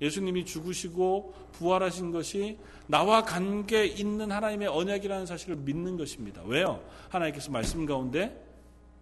예수님이 0.00 0.44
죽으시고 0.44 1.34
부활하신 1.52 2.10
것이 2.10 2.58
나와 2.86 3.24
관계 3.24 3.84
있는 3.84 4.32
하나님의 4.32 4.68
언약이라는 4.68 5.26
사실을 5.26 5.56
믿는 5.56 5.96
것입니다. 5.96 6.42
왜요? 6.44 6.82
하나님께서 7.08 7.50
말씀 7.50 7.84
가운데 7.86 8.44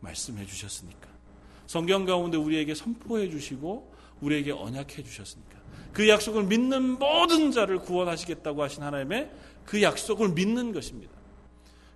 말씀해 0.00 0.44
주셨으니까. 0.44 1.08
성경 1.66 2.04
가운데 2.04 2.36
우리에게 2.36 2.74
선포해 2.74 3.30
주시고 3.30 3.92
우리에게 4.20 4.52
언약해 4.52 5.02
주셨으니까. 5.02 5.58
그 5.92 6.08
약속을 6.08 6.44
믿는 6.44 6.98
모든 6.98 7.50
자를 7.50 7.78
구원하시겠다고 7.78 8.62
하신 8.62 8.82
하나님의 8.82 9.30
그 9.64 9.82
약속을 9.82 10.30
믿는 10.30 10.72
것입니다. 10.72 11.12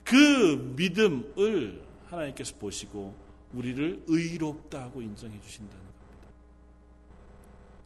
그 0.04 0.74
믿음을 0.76 1.82
하나님께서 2.08 2.54
보시고 2.56 3.14
우리를 3.52 4.04
의롭다 4.06 4.82
하고 4.82 5.02
인정해 5.02 5.38
주신다는. 5.40 5.91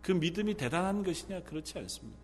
그 0.06 0.12
믿음이 0.12 0.54
대단한 0.54 1.02
것이냐? 1.02 1.40
그렇지 1.42 1.76
않습니다. 1.78 2.16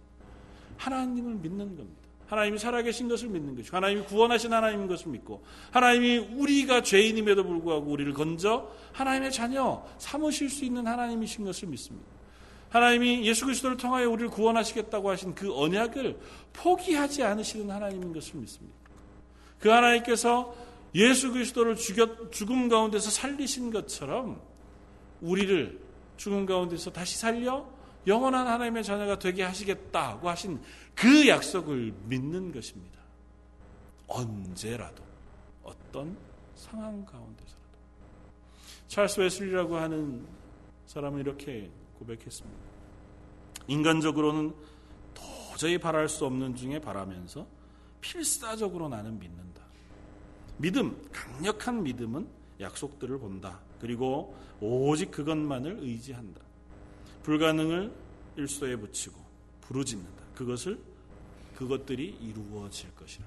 하나님을 0.77 1.35
믿는 1.35 1.77
겁니다. 1.77 2.01
하나님이 2.29 2.57
살아계신 2.57 3.09
것을 3.09 3.29
믿는 3.29 3.57
것이고 3.57 3.77
하나님이 3.77 4.05
구원하신 4.05 4.53
하나님인 4.53 4.87
것을 4.87 5.09
믿고 5.11 5.43
하나님이 5.73 6.19
우리가 6.19 6.85
죄인임에도 6.85 7.45
불구하고 7.45 7.91
우리를 7.91 8.13
건져 8.13 8.71
하나님의 8.93 9.33
자녀 9.33 9.85
삼으실 9.99 10.49
수 10.49 10.65
있는 10.65 10.87
하나님이신 10.87 11.45
것을 11.45 11.69
믿습니다. 11.71 12.07
하나님이 12.69 13.27
예수 13.27 13.47
그리스도를 13.47 13.77
통하여 13.77 14.09
우리를 14.09 14.31
구원하시겠다고 14.31 15.11
하신 15.11 15.35
그 15.35 15.53
언약을 15.53 16.21
포기하지 16.53 17.25
않으시는 17.25 17.69
하나님인 17.69 18.13
것을 18.13 18.37
믿습니다. 18.39 18.77
그 19.59 19.69
하나님께서 19.71 20.55
예수 20.95 21.33
그리스도를 21.33 21.75
죽였, 21.75 22.31
죽음 22.31 22.69
가운데서 22.69 23.11
살리신 23.11 23.73
것처럼 23.73 24.41
우리를 25.21 25.81
죽음 26.17 26.47
가운데서 26.47 26.93
다시 26.93 27.19
살려 27.19 27.72
영원한 28.07 28.47
하나님의 28.47 28.83
자녀가 28.85 29.19
되게 29.19 29.43
하시겠다고 29.43 30.29
하신 30.29 30.61
그 30.95 31.29
약속을 31.29 31.95
믿는 32.05 32.53
것입니다. 32.53 33.01
언제라도 34.07 35.03
어떤 35.63 36.17
상황 36.55 37.05
가운데서라도 37.05 37.79
찰스 38.89 39.21
웨슬리라고 39.21 39.77
하는 39.77 40.27
사람은 40.87 41.21
이렇게 41.21 41.71
고백했습니다. 41.99 42.61
인간적으로는 43.69 44.55
도저히 45.15 45.79
바랄 45.79 46.09
수 46.09 46.27
없는 46.27 46.57
중에 46.57 46.81
바라면서 46.81 47.47
필사적으로 48.01 48.89
나는 48.89 49.19
믿는다. 49.19 49.63
믿음, 50.59 51.01
강력한 51.13 51.83
믿음은 51.83 52.29
약속들을 52.61 53.19
본다. 53.19 53.61
그리고 53.81 54.37
오직 54.61 55.11
그것만을 55.11 55.79
의지한다. 55.81 56.41
불가능을 57.23 57.93
일소에 58.37 58.77
붙이고 58.77 59.21
부르짖는다. 59.63 60.23
그것을 60.35 60.79
그것들이 61.57 62.17
이루어질 62.21 62.95
것이라. 62.95 63.27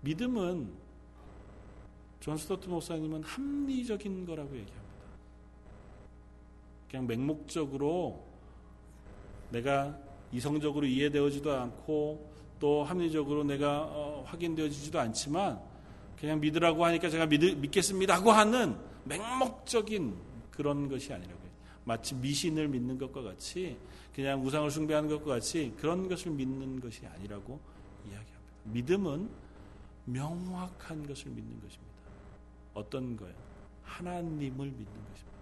믿음은 0.00 0.72
존 2.20 2.36
스토트 2.36 2.68
목사님은 2.68 3.22
합리적인 3.22 4.26
거라고 4.26 4.50
얘기합니다. 4.50 4.88
그냥 6.90 7.06
맹목적으로 7.06 8.26
내가 9.50 9.96
이성적으로 10.32 10.86
이해되어지도 10.86 11.52
않고 11.52 12.32
또 12.58 12.84
합리적으로 12.84 13.44
내가 13.44 13.82
어, 13.82 14.24
확인되어지지도 14.26 14.98
않지만 14.98 15.60
그냥 16.18 16.40
믿으라고 16.40 16.84
하니까 16.84 17.08
제가 17.08 17.26
믿, 17.26 17.56
믿겠습니다 17.56 18.16
하고 18.16 18.32
하는 18.32 18.76
맹목적인 19.04 20.16
그런 20.50 20.88
것이 20.88 21.12
아니라고요. 21.12 21.47
마치 21.88 22.14
미신을 22.14 22.68
믿는 22.68 22.98
것과 22.98 23.22
같이 23.22 23.78
그냥 24.14 24.44
우상을 24.44 24.70
숭배하는 24.70 25.08
것과 25.08 25.34
같이 25.34 25.72
그런 25.78 26.06
것을 26.06 26.32
믿는 26.32 26.80
것이 26.80 27.06
아니라고 27.06 27.58
이야기합니다. 28.04 28.38
믿음은 28.64 29.30
명확한 30.04 31.06
것을 31.06 31.30
믿는 31.30 31.58
것입니다. 31.62 31.94
어떤 32.74 33.16
거예요? 33.16 33.34
하나님을 33.84 34.66
믿는 34.66 34.84
것입니다. 34.84 35.38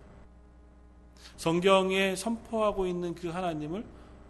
성경에 1.37 2.15
선포하고 2.15 2.87
있는 2.87 3.17
그 3.17 3.27
하나님을 3.29 3.85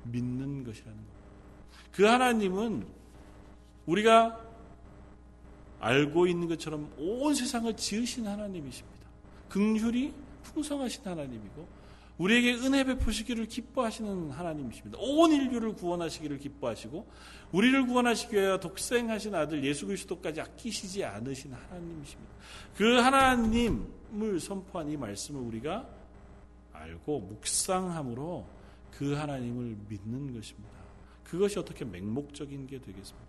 믿는 0.05 0.65
것이라는 0.65 0.97
겁니다. 0.97 1.17
그 1.93 2.05
하나님은 2.05 2.87
우리가 3.85 4.41
알고 5.81 6.27
있는 6.27 6.49
것처럼 6.49 6.91
온 6.97 7.35
세상을 7.35 7.77
지으신 7.77 8.27
하나님이십니다. 8.27 9.07
긍휼이 9.51 10.15
풍성하신 10.45 11.03
하나님이고 11.05 11.76
우리에게 12.19 12.55
은혜 12.55 12.83
베푸시기를 12.85 13.47
기뻐하시는 13.47 14.31
하나님이십니다. 14.31 14.99
온 15.01 15.33
인류를 15.33 15.75
구원하시기를 15.75 16.39
기뻐하시고 16.39 17.07
우리를 17.53 17.87
구원하시기 17.87 18.35
위하여 18.35 18.59
독생하신 18.59 19.35
아들 19.35 19.63
예수 19.65 19.87
그리스도까지 19.87 20.41
아끼시지 20.41 21.05
않으신 21.05 21.53
하나님이십니다. 21.53 22.33
그 22.75 22.97
하나님을 22.97 24.41
선포한 24.41 24.91
이 24.91 24.97
말씀을 24.97 25.41
우리가 25.43 25.87
알고 26.73 27.21
묵상함으로 27.21 28.47
그 28.91 29.13
하나님을 29.13 29.77
믿는 29.89 30.33
것입니다. 30.33 30.77
그것이 31.25 31.59
어떻게 31.59 31.85
맹목적인 31.85 32.67
게 32.67 32.81
되겠습니까? 32.81 33.27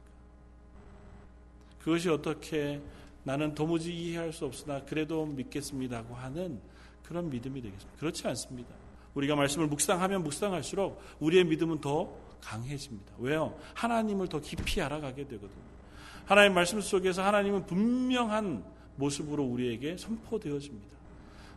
그것이 1.80 2.10
어떻게 2.10 2.82
나는 3.24 3.54
도무지 3.54 3.94
이해할 3.94 4.32
수 4.32 4.46
없으나 4.46 4.84
그래도 4.86 5.26
믿겠습니다고 5.26 6.16
하는 6.16 6.62
그런 7.08 7.30
믿음이 7.30 7.62
되겠습니다. 7.62 8.00
그렇지 8.00 8.28
않습니다. 8.28 8.70
우리가 9.14 9.36
말씀을 9.36 9.68
묵상하면 9.68 10.24
묵상할수록 10.24 11.02
우리의 11.20 11.46
믿음은 11.46 11.82
더 11.82 12.14
강해집니다. 12.42 13.14
왜요? 13.18 13.58
하나님을 13.74 14.28
더 14.28 14.40
깊이 14.40 14.82
알아가게 14.82 15.24
되거든요. 15.28 15.78
하나님 16.26 16.54
말씀 16.54 16.82
속에서 16.82 17.24
하나님은 17.24 17.66
분명한 17.66 18.64
모습으로 18.98 19.44
우리에게 19.44 19.98
선포되어집니다. 19.98 20.98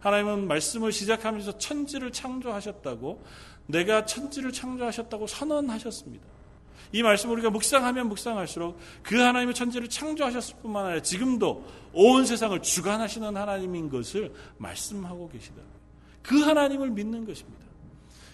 하나님은 0.00 0.46
말씀을 0.46 0.92
시작하면서 0.92 1.58
천지를 1.58 2.12
창조하셨다고 2.12 3.22
내가 3.66 4.06
천지를 4.06 4.52
창조하셨다고 4.52 5.26
선언하셨습니다. 5.26 6.24
이 6.92 7.02
말씀을 7.02 7.34
우리가 7.34 7.50
묵상하면 7.50 8.08
묵상할수록 8.08 8.78
그 9.02 9.16
하나님의 9.16 9.54
천지를 9.54 9.88
창조하셨을 9.88 10.56
뿐만 10.62 10.86
아니라 10.86 11.02
지금도 11.02 11.64
온 11.92 12.26
세상을 12.26 12.60
주관하시는 12.60 13.36
하나님인 13.36 13.88
것을 13.88 14.32
말씀하고 14.58 15.28
계시다. 15.28 15.62
그 16.22 16.40
하나님을 16.40 16.90
믿는 16.90 17.26
것입니다. 17.26 17.64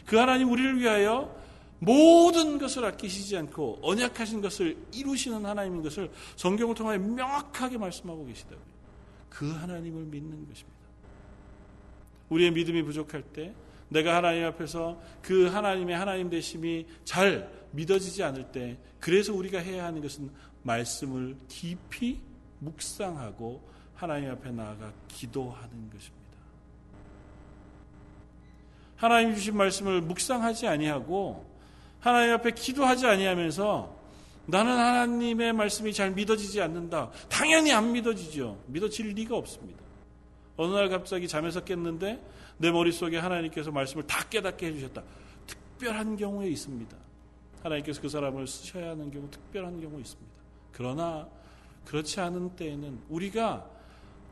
그 0.07 0.17
하나님 0.17 0.51
우리를 0.51 0.81
위하여 0.81 1.35
모든 1.79 2.59
것을 2.59 2.85
아끼시지 2.85 3.37
않고 3.37 3.81
언약하신 3.83 4.41
것을 4.41 4.77
이루시는 4.95 5.45
하나님인 5.45 5.83
것을 5.83 6.11
성경을 6.37 6.75
통하여 6.75 6.99
명확하게 6.99 7.79
말씀하고 7.79 8.25
계시다고요. 8.27 8.77
그 9.29 9.51
하나님을 9.51 10.05
믿는 10.05 10.49
것입니다. 10.49 10.77
우리의 12.31 12.51
믿음이 12.53 12.83
부족할 12.83 13.23
때 13.23 13.55
내가 13.89 14.17
하나님 14.17 14.45
앞에서 14.47 15.01
그 15.23 15.47
하나님의 15.47 15.97
하나님 15.97 16.31
되심이 16.31 16.87
잘 17.05 17.51
믿어지지 17.77 18.23
않을 18.23 18.51
때 18.51 18.79
그래서 18.99 19.33
우리가 19.33 19.59
해야 19.59 19.85
하는 19.85 20.01
것은 20.01 20.31
말씀을 20.63 21.37
깊이 21.47 22.21
묵상하고 22.59 23.63
하나님 23.95 24.31
앞에 24.31 24.51
나아가 24.51 24.93
기도하는 25.09 25.91
것입니다. 25.91 26.17
하나님 28.97 29.35
주신 29.35 29.57
말씀을 29.57 30.01
묵상하지 30.01 30.67
아니하고 30.67 31.47
하나님 32.01 32.35
앞에 32.35 32.53
기도하지 32.53 33.07
아니하면서 33.07 33.95
나는 34.47 34.73
하나님의 34.73 35.53
말씀이 35.53 35.93
잘 35.93 36.13
믿어지지 36.13 36.61
않는다. 36.63 37.11
당연히 37.29 37.73
안 37.73 37.93
믿어지죠. 37.93 38.63
믿어질 38.67 39.09
리가 39.09 39.37
없습니다. 39.37 39.83
어느 40.57 40.75
날 40.75 40.89
갑자기 40.89 41.29
잠에서 41.29 41.65
깼는데 41.65 42.23
내 42.59 42.71
머릿속에 42.71 43.19
하나님께서 43.19 43.71
말씀을 43.71 44.07
다 44.07 44.25
깨닫게 44.29 44.69
해주셨다. 44.69 45.03
특별한 45.47 46.17
경우에 46.17 46.49
있습니다. 46.49 47.06
하나님께서 47.63 48.01
그 48.01 48.09
사람을 48.09 48.47
쓰셔야 48.47 48.91
하는 48.91 49.11
경우 49.11 49.29
특별한 49.31 49.81
경우 49.81 49.99
있습니다. 50.01 50.33
그러나 50.73 51.29
그렇지 51.85 52.21
않은 52.21 52.57
때에는 52.57 53.01
우리가 53.09 53.69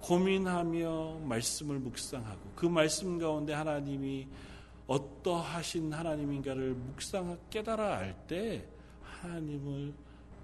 고민하며 0.01 1.21
말씀을 1.21 1.79
묵상하고 1.79 2.41
그 2.55 2.67
말씀 2.67 3.19
가운데 3.19 3.53
하나님이 3.55 4.27
어떠하신 4.87 5.93
하나님인가를 5.93 6.75
묵상 6.75 7.39
깨달아 7.51 7.97
알 7.97 8.15
때 8.27 8.67
하나님을 9.03 9.93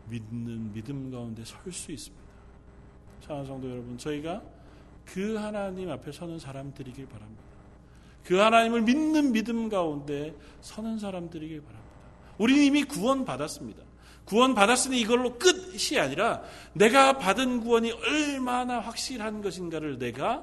믿는 0.08 0.72
믿음 0.72 1.10
가운데 1.10 1.44
설 1.44 1.72
수 1.72 1.92
있습니다. 1.92 2.24
사랑하는 3.20 3.46
성도 3.46 3.70
여러분, 3.70 3.98
저희가 3.98 4.42
그 5.04 5.36
하나님 5.36 5.90
앞에 5.90 6.10
서는 6.10 6.38
사람들이길 6.38 7.06
바랍니다. 7.06 7.42
그 8.24 8.36
하나님을 8.36 8.82
믿는 8.82 9.32
믿음 9.32 9.68
가운데 9.68 10.34
서는 10.62 10.98
사람들이길 10.98 11.60
바랍니다. 11.60 11.89
우리는 12.40 12.62
이미 12.62 12.84
구원 12.84 13.26
받았습니다. 13.26 13.82
구원 14.24 14.54
받았으니 14.54 14.98
이걸로 14.98 15.38
끝이 15.38 15.98
아니라 15.98 16.42
내가 16.72 17.18
받은 17.18 17.60
구원이 17.60 17.92
얼마나 17.92 18.80
확실한 18.80 19.42
것인가를 19.42 19.98
내가 19.98 20.42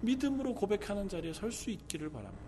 믿음으로 0.00 0.54
고백하는 0.54 1.08
자리에 1.08 1.32
설 1.32 1.52
수 1.52 1.70
있기를 1.70 2.10
바랍니다. 2.10 2.44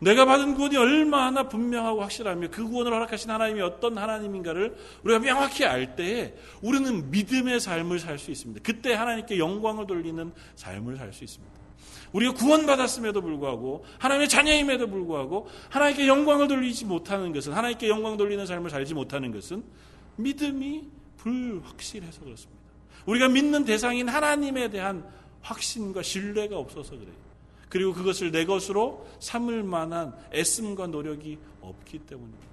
내가 0.00 0.24
받은 0.24 0.54
구원이 0.54 0.76
얼마나 0.76 1.48
분명하고 1.48 2.02
확실하며 2.02 2.48
그 2.50 2.66
구원을 2.66 2.92
허락하신 2.92 3.30
하나님이 3.30 3.62
어떤 3.62 3.96
하나님인가를 3.96 4.76
우리가 5.04 5.20
명확히 5.20 5.64
알 5.64 5.94
때에 5.94 6.34
우리는 6.62 7.10
믿음의 7.12 7.60
삶을 7.60 8.00
살 8.00 8.18
수 8.18 8.32
있습니다. 8.32 8.60
그때 8.64 8.92
하나님께 8.92 9.38
영광을 9.38 9.86
돌리는 9.86 10.32
삶을 10.56 10.96
살 10.96 11.12
수 11.12 11.22
있습니다. 11.22 11.65
우리가 12.16 12.32
구원받았음에도 12.32 13.20
불구하고 13.20 13.84
하나님의 13.98 14.28
자녀임에도 14.28 14.86
불구하고 14.88 15.48
하나님께 15.68 16.06
영광을 16.06 16.48
돌리지 16.48 16.86
못하는 16.86 17.32
것은 17.32 17.52
하나님께 17.52 17.88
영광 17.88 18.16
돌리는 18.16 18.46
삶을 18.46 18.70
살지 18.70 18.94
못하는 18.94 19.32
것은 19.32 19.62
믿음이 20.16 20.84
불확실해서 21.18 22.24
그렇습니다. 22.24 22.62
우리가 23.04 23.28
믿는 23.28 23.66
대상인 23.66 24.08
하나님에 24.08 24.70
대한 24.70 25.06
확신과 25.42 26.02
신뢰가 26.02 26.58
없어서 26.58 26.92
그래요. 26.92 27.14
그리고 27.68 27.92
그것을 27.92 28.30
내 28.30 28.46
것으로 28.46 29.06
삼을 29.20 29.62
만한 29.62 30.14
애씀과 30.32 30.86
노력이 30.86 31.38
없기 31.60 31.98
때문입니다. 31.98 32.46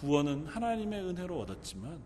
구원은 0.00 0.46
하나님의 0.46 1.00
은혜로 1.00 1.40
얻었지만 1.40 1.98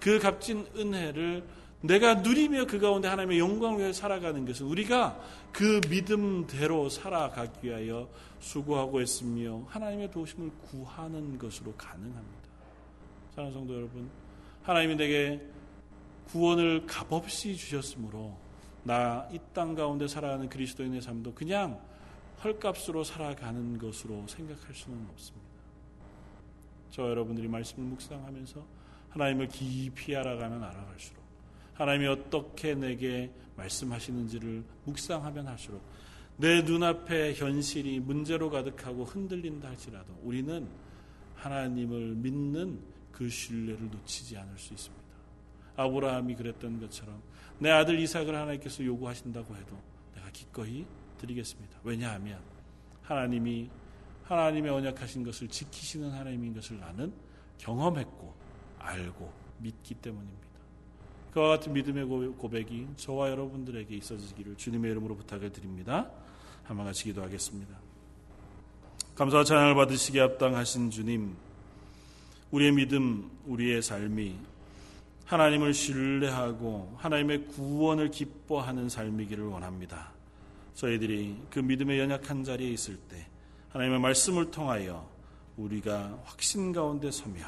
그 0.00 0.18
값진 0.18 0.66
은혜를 0.76 1.44
내가 1.80 2.14
누리며 2.14 2.66
그 2.66 2.78
가운데 2.78 3.08
하나님의 3.08 3.38
영광을 3.38 3.80
위해 3.80 3.92
살아가는 3.92 4.44
것은 4.46 4.66
우리가 4.66 5.20
그 5.52 5.80
믿음대로 5.90 6.88
살아가기 6.88 7.66
위하여 7.68 8.08
수고하고 8.40 9.00
있으며 9.02 9.62
하나님의 9.68 10.10
도심을 10.10 10.50
구하는 10.70 11.38
것으로 11.38 11.74
가능합니다. 11.74 12.48
사랑하는 13.34 13.58
성도 13.58 13.74
여러분, 13.74 14.08
하나님이 14.62 14.96
내게 14.96 15.40
구원을 16.28 16.86
값없이 16.86 17.56
주셨으므로 17.56 18.36
나 18.84 19.26
이 19.32 19.38
땅 19.54 19.74
가운데 19.74 20.06
살아가는 20.06 20.48
그리스도인의 20.48 21.00
삶도 21.00 21.34
그냥 21.34 21.80
헐값으로 22.42 23.02
살아가는 23.02 23.78
것으로 23.78 24.26
생각할 24.26 24.74
수는 24.74 25.06
없습니다. 25.10 25.48
저 26.90 27.08
여러분들이 27.08 27.48
말씀을 27.48 27.88
묵상하면서 27.88 28.64
하나님을 29.10 29.48
깊이 29.48 30.14
알아가면 30.14 30.62
알아갈수록 30.62 31.23
하나님이 31.74 32.06
어떻게 32.06 32.74
내게 32.74 33.30
말씀하시는지를 33.56 34.64
묵상하면 34.84 35.46
할수록 35.46 35.82
내 36.36 36.62
눈앞에 36.62 37.34
현실이 37.34 38.00
문제로 38.00 38.50
가득하고 38.50 39.04
흔들린다 39.04 39.68
할지라도 39.68 40.12
우리는 40.22 40.68
하나님을 41.36 42.14
믿는 42.16 42.80
그 43.12 43.28
신뢰를 43.28 43.90
놓치지 43.90 44.36
않을 44.36 44.58
수 44.58 44.74
있습니다. 44.74 45.04
아브라함이 45.76 46.34
그랬던 46.34 46.80
것처럼 46.80 47.22
내 47.58 47.70
아들 47.70 47.98
이삭을 48.00 48.34
하나님께서 48.34 48.84
요구하신다고 48.84 49.54
해도 49.56 49.78
내가 50.14 50.28
기꺼이 50.30 50.84
드리겠습니다. 51.18 51.78
왜냐하면 51.84 52.40
하나님이 53.02 53.70
하나님의 54.24 54.70
언약하신 54.70 55.22
것을 55.22 55.48
지키시는 55.48 56.10
하나님인 56.10 56.54
것을 56.54 56.78
나는 56.80 57.12
경험했고 57.58 58.34
알고 58.78 59.32
믿기 59.58 59.94
때문입니다. 59.94 60.53
그와 61.34 61.48
같은 61.48 61.72
믿음의 61.72 62.04
고백이 62.38 62.90
저와 62.96 63.28
여러분들에게 63.28 63.92
있어지기를 63.96 64.54
주님의 64.56 64.92
이름으로 64.92 65.16
부탁을 65.16 65.50
드립니다. 65.50 66.08
한번 66.62 66.86
같이 66.86 67.04
기도하겠습니다. 67.04 67.76
감사와 69.16 69.42
찬양을 69.42 69.74
받으시기에 69.74 70.20
합당하신 70.20 70.90
주님, 70.90 71.34
우리의 72.52 72.70
믿음, 72.70 73.28
우리의 73.46 73.82
삶이 73.82 74.36
하나님을 75.24 75.74
신뢰하고 75.74 76.94
하나님의 76.98 77.48
구원을 77.48 78.12
기뻐하는 78.12 78.88
삶이기를 78.88 79.44
원합니다. 79.44 80.12
저희들이 80.74 81.36
그 81.50 81.58
믿음의 81.58 81.98
연약한 81.98 82.44
자리에 82.44 82.70
있을 82.70 82.96
때 82.96 83.26
하나님의 83.70 83.98
말씀을 83.98 84.52
통하여 84.52 85.10
우리가 85.56 86.16
확신 86.22 86.70
가운데 86.70 87.10
서며 87.10 87.40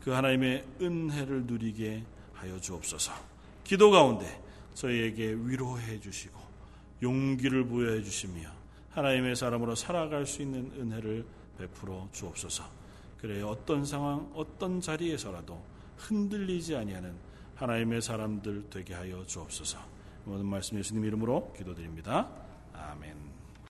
그 0.00 0.12
하나님의 0.12 0.64
은혜를 0.80 1.44
누리게 1.44 2.04
하여 2.38 2.58
주옵소서. 2.60 3.12
기도 3.64 3.90
가운데 3.90 4.42
저희에게 4.74 5.34
위로해 5.34 6.00
주시고 6.00 6.38
용기를 7.02 7.66
부여해 7.66 8.02
주시며 8.02 8.48
하나님의 8.90 9.36
사람으로 9.36 9.74
살아갈 9.74 10.26
수 10.26 10.42
있는 10.42 10.72
은혜를 10.78 11.26
베풀어 11.58 12.08
주옵소서. 12.12 12.64
그래 13.18 13.42
어떤 13.42 13.84
상황, 13.84 14.30
어떤 14.34 14.80
자리에서라도 14.80 15.60
흔들리지 15.96 16.76
아니하는 16.76 17.14
하나님의 17.56 18.00
사람들 18.00 18.70
되게 18.70 18.94
하여 18.94 19.24
주옵소서. 19.26 19.78
모든 20.24 20.46
말씀 20.46 20.78
예수님 20.78 21.04
이름으로 21.04 21.52
기도드립니다. 21.56 22.28
아멘. 22.72 23.27